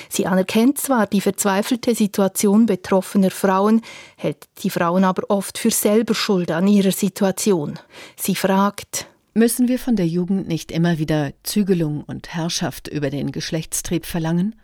Sie 0.09 0.25
anerkennt 0.25 0.77
zwar 0.77 1.07
die 1.07 1.21
verzweifelte 1.21 1.95
Situation 1.95 2.65
betroffener 2.65 3.31
Frauen, 3.31 3.81
hält 4.15 4.45
die 4.63 4.69
Frauen 4.69 5.03
aber 5.03 5.23
oft 5.29 5.57
für 5.57 5.71
selber 5.71 6.15
schuld 6.15 6.51
an 6.51 6.67
ihrer 6.67 6.91
Situation. 6.91 7.79
Sie 8.15 8.35
fragt, 8.35 9.07
Müssen 9.37 9.67
wir 9.67 9.77
von 9.77 9.95
der 9.95 10.07
Jugend 10.07 10.47
nicht 10.47 10.71
immer 10.71 10.97
wieder 10.97 11.31
Zügelung 11.43 12.03
und 12.03 12.33
Herrschaft 12.33 12.87
über 12.87 13.11
den 13.11 13.31
Geschlechtstrieb 13.31 14.07
verlangen? 14.07 14.55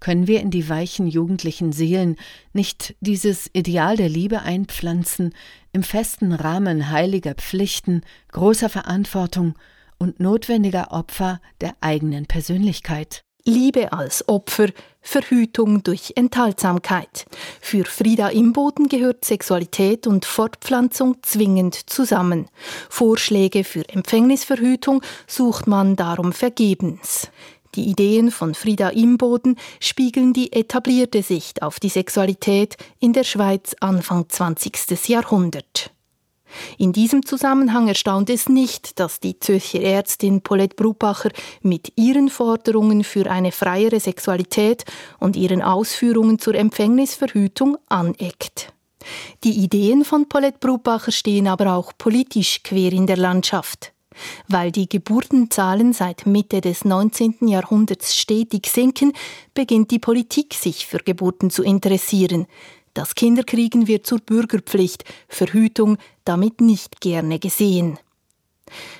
Können 0.00 0.26
wir 0.26 0.40
in 0.40 0.50
die 0.50 0.70
weichen 0.70 1.08
jugendlichen 1.08 1.72
Seelen 1.72 2.16
nicht 2.54 2.96
dieses 3.00 3.50
Ideal 3.52 3.98
der 3.98 4.08
Liebe 4.08 4.40
einpflanzen, 4.40 5.34
im 5.72 5.82
festen 5.82 6.32
Rahmen 6.32 6.90
heiliger 6.90 7.34
Pflichten, 7.34 8.00
großer 8.32 8.70
Verantwortung 8.70 9.56
und 9.98 10.20
notwendiger 10.20 10.90
Opfer 10.90 11.38
der 11.60 11.74
eigenen 11.82 12.24
Persönlichkeit? 12.24 13.20
Liebe 13.48 13.94
als 13.94 14.28
Opfer, 14.28 14.68
Verhütung 15.00 15.82
durch 15.82 16.12
Enthaltsamkeit. 16.16 17.24
Für 17.62 17.86
Frieda 17.86 18.28
Imboden 18.28 18.88
gehört 18.88 19.24
Sexualität 19.24 20.06
und 20.06 20.26
Fortpflanzung 20.26 21.16
zwingend 21.22 21.88
zusammen. 21.88 22.48
Vorschläge 22.90 23.64
für 23.64 23.88
Empfängnisverhütung 23.88 25.00
sucht 25.26 25.66
man 25.66 25.96
darum 25.96 26.34
vergebens. 26.34 27.30
Die 27.74 27.88
Ideen 27.88 28.30
von 28.30 28.54
Frieda 28.54 28.90
Imboden 28.90 29.56
spiegeln 29.80 30.34
die 30.34 30.52
etablierte 30.52 31.22
Sicht 31.22 31.62
auf 31.62 31.80
die 31.80 31.88
Sexualität 31.88 32.76
in 33.00 33.14
der 33.14 33.24
Schweiz 33.24 33.74
Anfang 33.80 34.28
20. 34.28 35.08
Jahrhundert. 35.08 35.90
In 36.78 36.92
diesem 36.92 37.24
Zusammenhang 37.24 37.88
erstaunt 37.88 38.30
es 38.30 38.48
nicht, 38.48 38.98
dass 38.98 39.20
die 39.20 39.38
Zürcher 39.38 39.80
Ärztin 39.80 40.40
Paulette 40.40 40.76
Brubacher 40.76 41.30
mit 41.62 41.92
ihren 41.96 42.28
Forderungen 42.28 43.04
für 43.04 43.30
eine 43.30 43.52
freiere 43.52 44.00
Sexualität 44.00 44.84
und 45.18 45.36
ihren 45.36 45.62
Ausführungen 45.62 46.38
zur 46.38 46.54
Empfängnisverhütung 46.54 47.76
aneckt. 47.88 48.72
Die 49.44 49.52
Ideen 49.52 50.04
von 50.04 50.28
Paulette 50.28 50.58
Brubacher 50.58 51.12
stehen 51.12 51.46
aber 51.46 51.74
auch 51.74 51.92
politisch 51.96 52.62
quer 52.62 52.92
in 52.92 53.06
der 53.06 53.16
Landschaft. 53.16 53.92
Weil 54.48 54.72
die 54.72 54.88
Geburtenzahlen 54.88 55.92
seit 55.92 56.26
Mitte 56.26 56.60
des 56.60 56.84
19. 56.84 57.46
Jahrhunderts 57.46 58.16
stetig 58.16 58.66
sinken, 58.66 59.12
beginnt 59.54 59.92
die 59.92 60.00
Politik 60.00 60.54
sich 60.54 60.86
für 60.86 60.98
Geburten 60.98 61.50
zu 61.50 61.62
interessieren. 61.62 62.46
Das 62.98 63.14
Kinderkriegen 63.14 63.86
wird 63.86 64.08
zur 64.08 64.18
Bürgerpflicht, 64.18 65.04
Verhütung 65.28 65.98
damit 66.24 66.60
nicht 66.60 67.00
gerne 67.00 67.38
gesehen. 67.38 67.96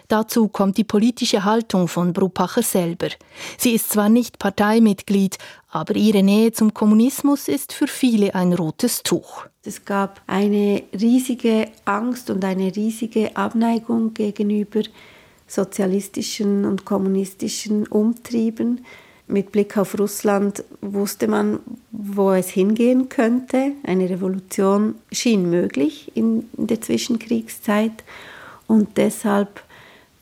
Dazu 0.06 0.46
kommt 0.46 0.76
die 0.76 0.84
politische 0.84 1.42
Haltung 1.42 1.88
von 1.88 2.12
Brupacher 2.12 2.62
selber. 2.62 3.08
Sie 3.56 3.72
ist 3.72 3.90
zwar 3.90 4.08
nicht 4.08 4.38
Parteimitglied, 4.38 5.36
Aber 5.70 5.96
ihre 5.96 6.22
Nähe 6.22 6.52
zum 6.52 6.72
Kommunismus 6.72 7.48
ist 7.48 7.72
für 7.72 7.88
viele 7.88 8.36
ein 8.36 8.52
rotes 8.52 9.02
Tuch. 9.02 9.46
Es 9.64 9.84
gab 9.84 10.22
eine 10.28 10.84
riesige 10.92 11.68
Angst 11.84 12.30
und 12.30 12.44
eine 12.44 12.76
riesige 12.76 13.36
Abneigung 13.36 14.14
gegenüber 14.14 14.82
sozialistischen 15.48 16.64
und 16.64 16.84
kommunistischen 16.84 17.84
Umtrieben. 17.88 18.84
Mit 19.28 19.52
Blick 19.52 19.76
auf 19.76 19.98
Russland 19.98 20.64
wusste 20.80 21.28
man, 21.28 21.60
wo 21.92 22.32
es 22.32 22.48
hingehen 22.48 23.10
könnte. 23.10 23.72
Eine 23.82 24.08
Revolution 24.08 24.94
schien 25.12 25.50
möglich 25.50 26.12
in 26.14 26.48
der 26.54 26.80
Zwischenkriegszeit 26.80 28.04
und 28.66 28.96
deshalb 28.96 29.62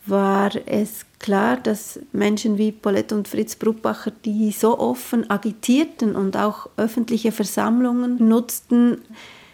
war 0.07 0.51
es 0.66 1.07
klar, 1.19 1.57
dass 1.57 2.01
Menschen 2.12 2.59
wie 2.59 2.73
Paulette 2.73 3.14
und 3.14 3.29
Fritz 3.29 3.57
Bruckbacher, 3.57 4.12
die 4.25 4.51
so 4.53 4.79
offen 4.79 5.29
agitierten 5.31 6.14
und 6.14 6.37
auch 6.37 6.69
öffentliche 6.77 7.33
Versammlungen 7.33 8.29
nutzten, 8.29 8.99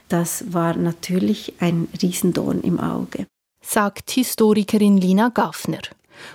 das 0.08 0.52
war 0.52 0.76
natürlich 0.76 1.54
ein 1.60 1.88
Riesendorn 2.02 2.60
im 2.60 2.80
Auge. 2.80 3.26
Sagt 3.64 4.10
Historikerin 4.10 4.98
Lina 4.98 5.30
Gaffner. 5.30 5.80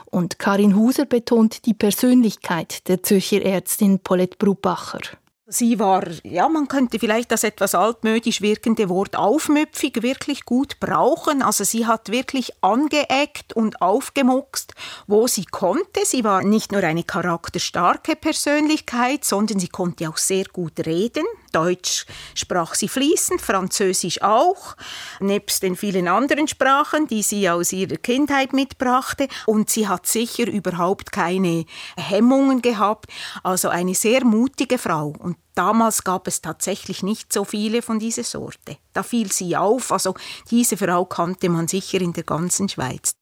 Und 0.05 0.39
Karin 0.39 0.75
Huser 0.75 1.05
betont 1.05 1.65
die 1.65 1.73
Persönlichkeit 1.73 2.87
der 2.87 3.03
Zürcher 3.03 3.43
Ärztin 3.43 3.99
Paulette 3.99 4.37
Bruckbacher. 4.37 5.01
Sie 5.49 5.79
war, 5.79 6.03
ja, 6.25 6.49
man 6.49 6.67
könnte 6.67 6.99
vielleicht 6.99 7.31
das 7.31 7.45
etwas 7.45 7.73
altmodisch 7.73 8.41
wirkende 8.41 8.89
Wort 8.89 9.15
aufmüpfig 9.15 10.03
wirklich 10.03 10.43
gut 10.43 10.77
brauchen. 10.81 11.41
Also 11.41 11.63
sie 11.63 11.85
hat 11.85 12.11
wirklich 12.11 12.51
angeeckt 12.59 13.53
und 13.53 13.81
aufgemuckst, 13.81 14.73
wo 15.07 15.25
sie 15.25 15.45
konnte. 15.45 16.01
Sie 16.03 16.25
war 16.25 16.43
nicht 16.43 16.73
nur 16.73 16.83
eine 16.83 17.05
charakterstarke 17.05 18.17
Persönlichkeit, 18.17 19.23
sondern 19.23 19.57
sie 19.57 19.69
konnte 19.69 20.09
auch 20.09 20.17
sehr 20.17 20.43
gut 20.51 20.85
reden. 20.85 21.23
Deutsch 21.53 22.05
sprach 22.35 22.75
sie 22.75 22.89
fließend, 22.89 23.41
Französisch 23.41 24.21
auch, 24.21 24.75
nebst 25.21 25.63
den 25.63 25.77
vielen 25.77 26.09
anderen 26.09 26.49
Sprachen, 26.49 27.07
die 27.07 27.23
sie 27.23 27.49
aus 27.49 27.71
ihrer 27.71 27.95
Kindheit 27.95 28.51
mitbrachte. 28.51 29.29
Und 29.45 29.69
sie 29.69 29.87
hat 29.87 30.07
sicher 30.07 30.47
überhaupt 30.47 31.13
keine 31.13 31.65
Hemmungen 31.95 32.61
gehabt. 32.61 33.09
Also 33.43 33.69
eine 33.69 33.95
sehr 33.95 34.25
mutige 34.25 34.77
Frau. 34.77 35.13
Und 35.17 35.36
Damals 35.55 36.03
gab 36.03 36.27
es 36.27 36.41
tatsächlich 36.41 37.01
nicht 37.01 37.33
so 37.33 37.43
viele 37.43 37.81
von 37.81 37.97
dieser 37.97 38.23
Sorte. 38.23 38.77
Da 38.93 39.01
fiel 39.01 39.31
sie 39.31 39.57
auf, 39.57 39.91
also 39.91 40.13
diese 40.51 40.77
Frau 40.77 41.05
kannte 41.05 41.49
man 41.49 41.67
sicher 41.67 41.99
in 41.99 42.13
der 42.13 42.23
ganzen 42.23 42.69
Schweiz. 42.69 43.15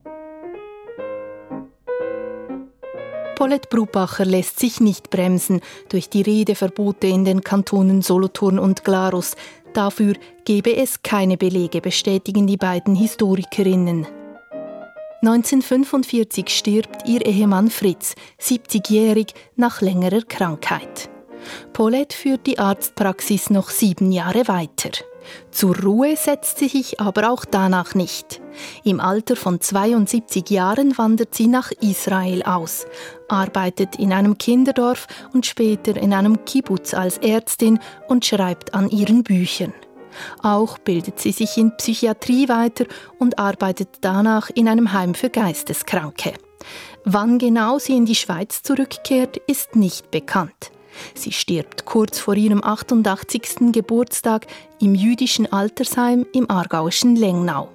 Paulette 3.36 3.70
Brubacher 3.70 4.26
lässt 4.26 4.60
sich 4.60 4.80
nicht 4.80 5.10
bremsen 5.10 5.62
durch 5.90 6.10
die 6.10 6.22
Redeverbote 6.22 7.08
in 7.08 7.26
den 7.26 7.42
Kantonen 7.42 8.02
Solothurn 8.02 8.60
und 8.60 8.84
Glarus. 8.84 9.36
Dafür 9.74 10.16
gebe 10.46 10.76
es 10.76 11.04
keine 11.04 11.38
Belege, 11.38 11.80
bestätigen 11.80 12.48
die 12.48 12.58
beiden 12.58 12.96
Historikerinnen. 12.96 14.08
1945 15.22 16.50
stirbt 16.50 17.08
ihr 17.08 17.26
Ehemann 17.26 17.70
Fritz, 17.70 18.16
70-jährig, 18.42 19.34
nach 19.56 19.82
längerer 19.82 20.22
Krankheit. 20.22 21.10
Paulette 21.74 22.16
führt 22.16 22.48
die 22.48 22.60
Arztpraxis 22.60 23.50
noch 23.50 23.70
sieben 23.70 24.12
Jahre 24.12 24.48
weiter. 24.48 24.92
Zur 25.52 25.78
Ruhe 25.78 26.16
setzt 26.16 26.60
sie 26.60 26.68
sich 26.68 27.00
aber 27.00 27.32
auch 27.32 27.46
danach 27.46 27.96
nicht. 27.96 28.42
Im 28.84 29.00
Alter 29.00 29.36
von 29.36 29.60
72 29.60 30.50
Jahren 30.50 30.98
wandert 30.98 31.34
sie 31.34 31.48
nach 31.48 31.72
Israel 31.82 32.44
aus, 32.44 32.86
arbeitet 33.28 33.98
in 33.98 34.14
einem 34.14 34.38
Kinderdorf 34.38 35.08
und 35.34 35.46
später 35.46 35.96
in 35.98 36.14
einem 36.14 36.46
Kibbutz 36.46 36.94
als 36.94 37.18
Ärztin 37.18 37.80
und 38.08 38.26
schreibt 38.26 38.74
an 38.74 38.90
ihren 38.90 39.24
Büchern. 39.24 39.74
Auch 40.42 40.78
bildet 40.78 41.20
sie 41.20 41.32
sich 41.32 41.58
in 41.58 41.76
Psychiatrie 41.76 42.48
weiter 42.48 42.86
und 43.20 43.40
arbeitet 43.40 43.90
danach 44.02 44.50
in 44.50 44.70
einem 44.70 44.94
Heim 44.94 45.14
für 45.14 45.30
Geisteskranke. 45.30 46.34
Wann 47.04 47.38
genau 47.38 47.80
sie 47.80 47.98
in 47.98 48.06
die 48.06 48.16
Schweiz 48.16 48.64
zurückkehrt, 48.64 49.38
ist 49.48 49.76
nicht 49.76 50.12
bekannt. 50.12 50.72
Sie 51.14 51.32
stirbt 51.32 51.86
kurz 51.86 52.20
vor 52.20 52.36
ihrem 52.36 52.64
88. 52.64 53.72
Geburtstag 53.72 54.48
im 54.80 54.96
jüdischen 54.96 55.52
Altersheim 55.52 56.26
im 56.34 56.50
aargauischen 56.50 57.16
Lengnau. 57.16 57.70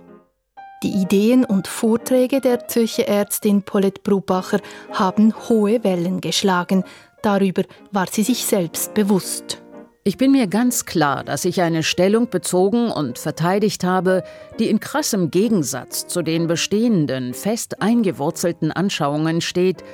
Die 0.82 0.92
Ideen 0.92 1.44
und 1.44 1.68
Vorträge 1.68 2.40
der 2.40 2.66
Zürcher 2.66 3.06
Ärztin 3.06 3.62
Paulette 3.62 4.00
Brubacher 4.02 4.60
haben 4.92 5.34
hohe 5.48 5.84
Wellen 5.84 6.22
geschlagen. 6.22 6.84
Darüber 7.22 7.64
war 7.92 8.06
sie 8.10 8.22
sich 8.22 8.46
selbst 8.46 8.94
bewusst. 8.94 9.60
Ich 10.02 10.16
bin 10.16 10.32
mir 10.32 10.46
ganz 10.46 10.86
klar, 10.86 11.22
dass 11.22 11.44
ich 11.44 11.60
eine 11.60 11.82
Stellung 11.82 12.30
bezogen 12.30 12.90
und 12.90 13.18
verteidigt 13.18 13.84
habe, 13.84 14.24
die 14.58 14.70
in 14.70 14.80
krassem 14.80 15.30
Gegensatz 15.30 16.06
zu 16.06 16.22
den 16.22 16.46
bestehenden, 16.46 17.34
fest 17.34 17.82
eingewurzelten 17.82 18.72
Anschauungen 18.72 19.42
steht, 19.42 19.84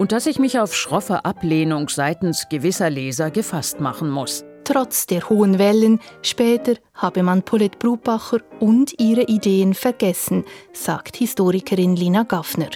und 0.00 0.12
dass 0.12 0.24
ich 0.24 0.38
mich 0.38 0.58
auf 0.58 0.74
schroffe 0.74 1.26
Ablehnung 1.26 1.90
seitens 1.90 2.46
gewisser 2.48 2.88
Leser 2.88 3.30
gefasst 3.30 3.80
machen 3.80 4.08
muss. 4.08 4.46
Trotz 4.64 5.04
der 5.06 5.28
hohen 5.28 5.58
Wellen, 5.58 6.00
später 6.22 6.76
habe 6.94 7.22
man 7.22 7.42
Paulette 7.42 7.76
Brubacher 7.76 8.38
und 8.60 8.94
ihre 8.98 9.24
Ideen 9.24 9.74
vergessen, 9.74 10.44
sagt 10.72 11.16
Historikerin 11.16 11.96
Lina 11.96 12.22
Gaffner. 12.22 12.70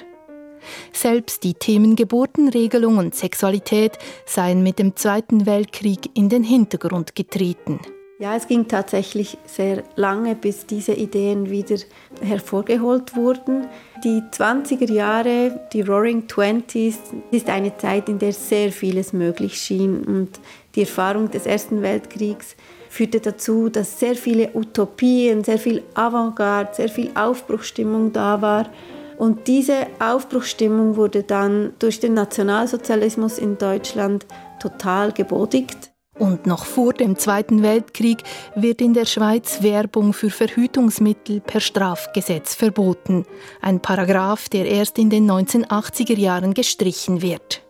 Selbst 0.93 1.45
die 1.45 1.55
Themen 1.55 1.97
Geburtenregelung 1.97 2.99
und 2.99 3.15
Sexualität 3.15 3.97
seien 4.27 4.63
mit 4.63 4.79
dem 4.79 4.95
Zweiten 4.95 5.47
Weltkrieg 5.47 6.11
in 6.13 6.29
den 6.29 6.43
Hintergrund 6.43 7.15
getreten. 7.15 7.81
Ja, 8.21 8.37
es 8.37 8.47
ging 8.47 8.69
tatsächlich 8.69 9.37
sehr 9.45 9.83
lange, 9.97 10.37
bis 10.37 10.67
diese 10.67 10.93
Ideen 10.93 11.51
wieder 11.51 11.77
hervorgeholt 12.23 13.17
wurden. 13.17 13.67
Die 14.05 14.23
20er 14.31 14.91
Jahre, 14.91 15.61
die 15.73 15.81
Roaring 15.81 16.29
Twenties, 16.29 16.99
ist 17.33 17.49
eine 17.49 17.77
Zeit, 17.77 18.09
in 18.09 18.21
der 18.21 18.33
sehr 18.33 18.71
vieles 18.71 19.13
möglich 19.13 19.59
schien. 19.59 20.05
Und 20.05 20.39
die 20.77 20.83
Erfahrung 20.83 21.29
des 21.29 21.47
Ersten 21.47 21.83
Weltkriegs 21.83 22.55
führte 22.89 23.19
dazu, 23.19 23.69
dass 23.69 23.99
sehr 23.99 24.15
viele 24.15 24.51
Utopien, 24.55 25.43
sehr 25.43 25.59
viel 25.59 25.83
Avantgarde, 25.95 26.73
sehr 26.73 26.89
viel 26.89 27.11
Aufbruchstimmung 27.17 28.13
da 28.13 28.41
war. 28.41 28.71
Und 29.19 29.49
diese 29.49 29.89
Aufbruchstimmung 29.99 30.95
wurde 30.95 31.25
dann 31.25 31.75
durch 31.81 31.99
den 31.99 32.15
Nationalsozialismus 32.15 33.39
in 33.39 33.59
Deutschland 33.59 34.25
total 34.61 35.11
gebodigt. 35.11 35.94
Und 36.19 36.47
noch 36.47 36.65
vor 36.65 36.93
dem 36.93 37.19
Zweiten 37.19 37.63
Weltkrieg 37.63 38.23
wird 38.55 38.81
in 38.81 38.95
der 38.95 39.05
Schweiz 39.05 39.63
Werbung 39.63 40.13
für 40.13 40.31
Verhütungsmittel 40.31 41.41
per 41.41 41.61
Strafgesetz 41.61 42.55
verboten. 42.55 43.27
Ein 43.61 43.81
Paragraph, 43.81 44.49
der 44.49 44.67
erst 44.67 44.99
in 44.99 45.11
den 45.11 45.29
1980er 45.29 46.17
Jahren 46.17 46.55
gestrichen 46.55 47.21
wird. 47.21 47.63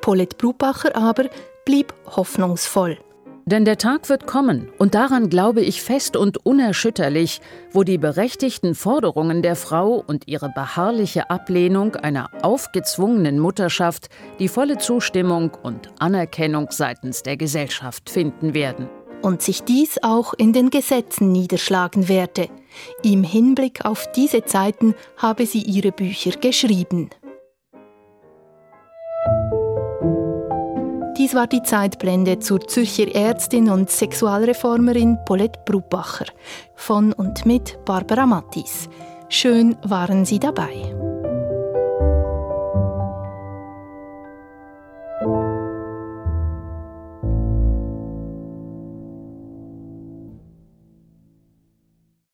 Paulette 0.00 0.36
Brubacher 0.36 0.94
aber 0.94 1.28
blieb 1.64 1.92
hoffnungsvoll. 2.06 2.98
Denn 3.46 3.66
der 3.66 3.76
Tag 3.76 4.08
wird 4.08 4.26
kommen, 4.26 4.70
und 4.78 4.94
daran 4.94 5.28
glaube 5.28 5.60
ich 5.60 5.82
fest 5.82 6.16
und 6.16 6.46
unerschütterlich, 6.46 7.42
wo 7.72 7.82
die 7.82 7.98
berechtigten 7.98 8.74
Forderungen 8.74 9.42
der 9.42 9.54
Frau 9.54 10.02
und 10.06 10.26
ihre 10.28 10.48
beharrliche 10.48 11.28
Ablehnung 11.28 11.94
einer 11.96 12.30
aufgezwungenen 12.42 13.38
Mutterschaft 13.38 14.08
die 14.38 14.48
volle 14.48 14.78
Zustimmung 14.78 15.52
und 15.62 15.90
Anerkennung 15.98 16.68
seitens 16.70 17.22
der 17.22 17.36
Gesellschaft 17.36 18.08
finden 18.08 18.54
werden. 18.54 18.88
Und 19.20 19.42
sich 19.42 19.62
dies 19.62 20.02
auch 20.02 20.32
in 20.34 20.54
den 20.54 20.70
Gesetzen 20.70 21.30
niederschlagen 21.30 22.08
werde. 22.08 22.48
Im 23.02 23.24
Hinblick 23.24 23.84
auf 23.84 24.10
diese 24.12 24.44
Zeiten 24.44 24.94
habe 25.18 25.44
sie 25.44 25.62
ihre 25.62 25.92
Bücher 25.92 26.32
geschrieben. 26.32 27.10
Dies 31.24 31.34
war 31.34 31.46
die 31.46 31.62
Zeitblende 31.62 32.38
zur 32.38 32.60
Zürcher 32.68 33.14
Ärztin 33.14 33.70
und 33.70 33.88
Sexualreformerin 33.88 35.16
Paulette 35.24 35.58
Brubacher 35.64 36.26
von 36.74 37.14
und 37.14 37.46
mit 37.46 37.82
Barbara 37.86 38.26
Mattis. 38.26 38.90
Schön 39.30 39.74
waren 39.82 40.26
Sie 40.26 40.38
dabei. 40.38 41.03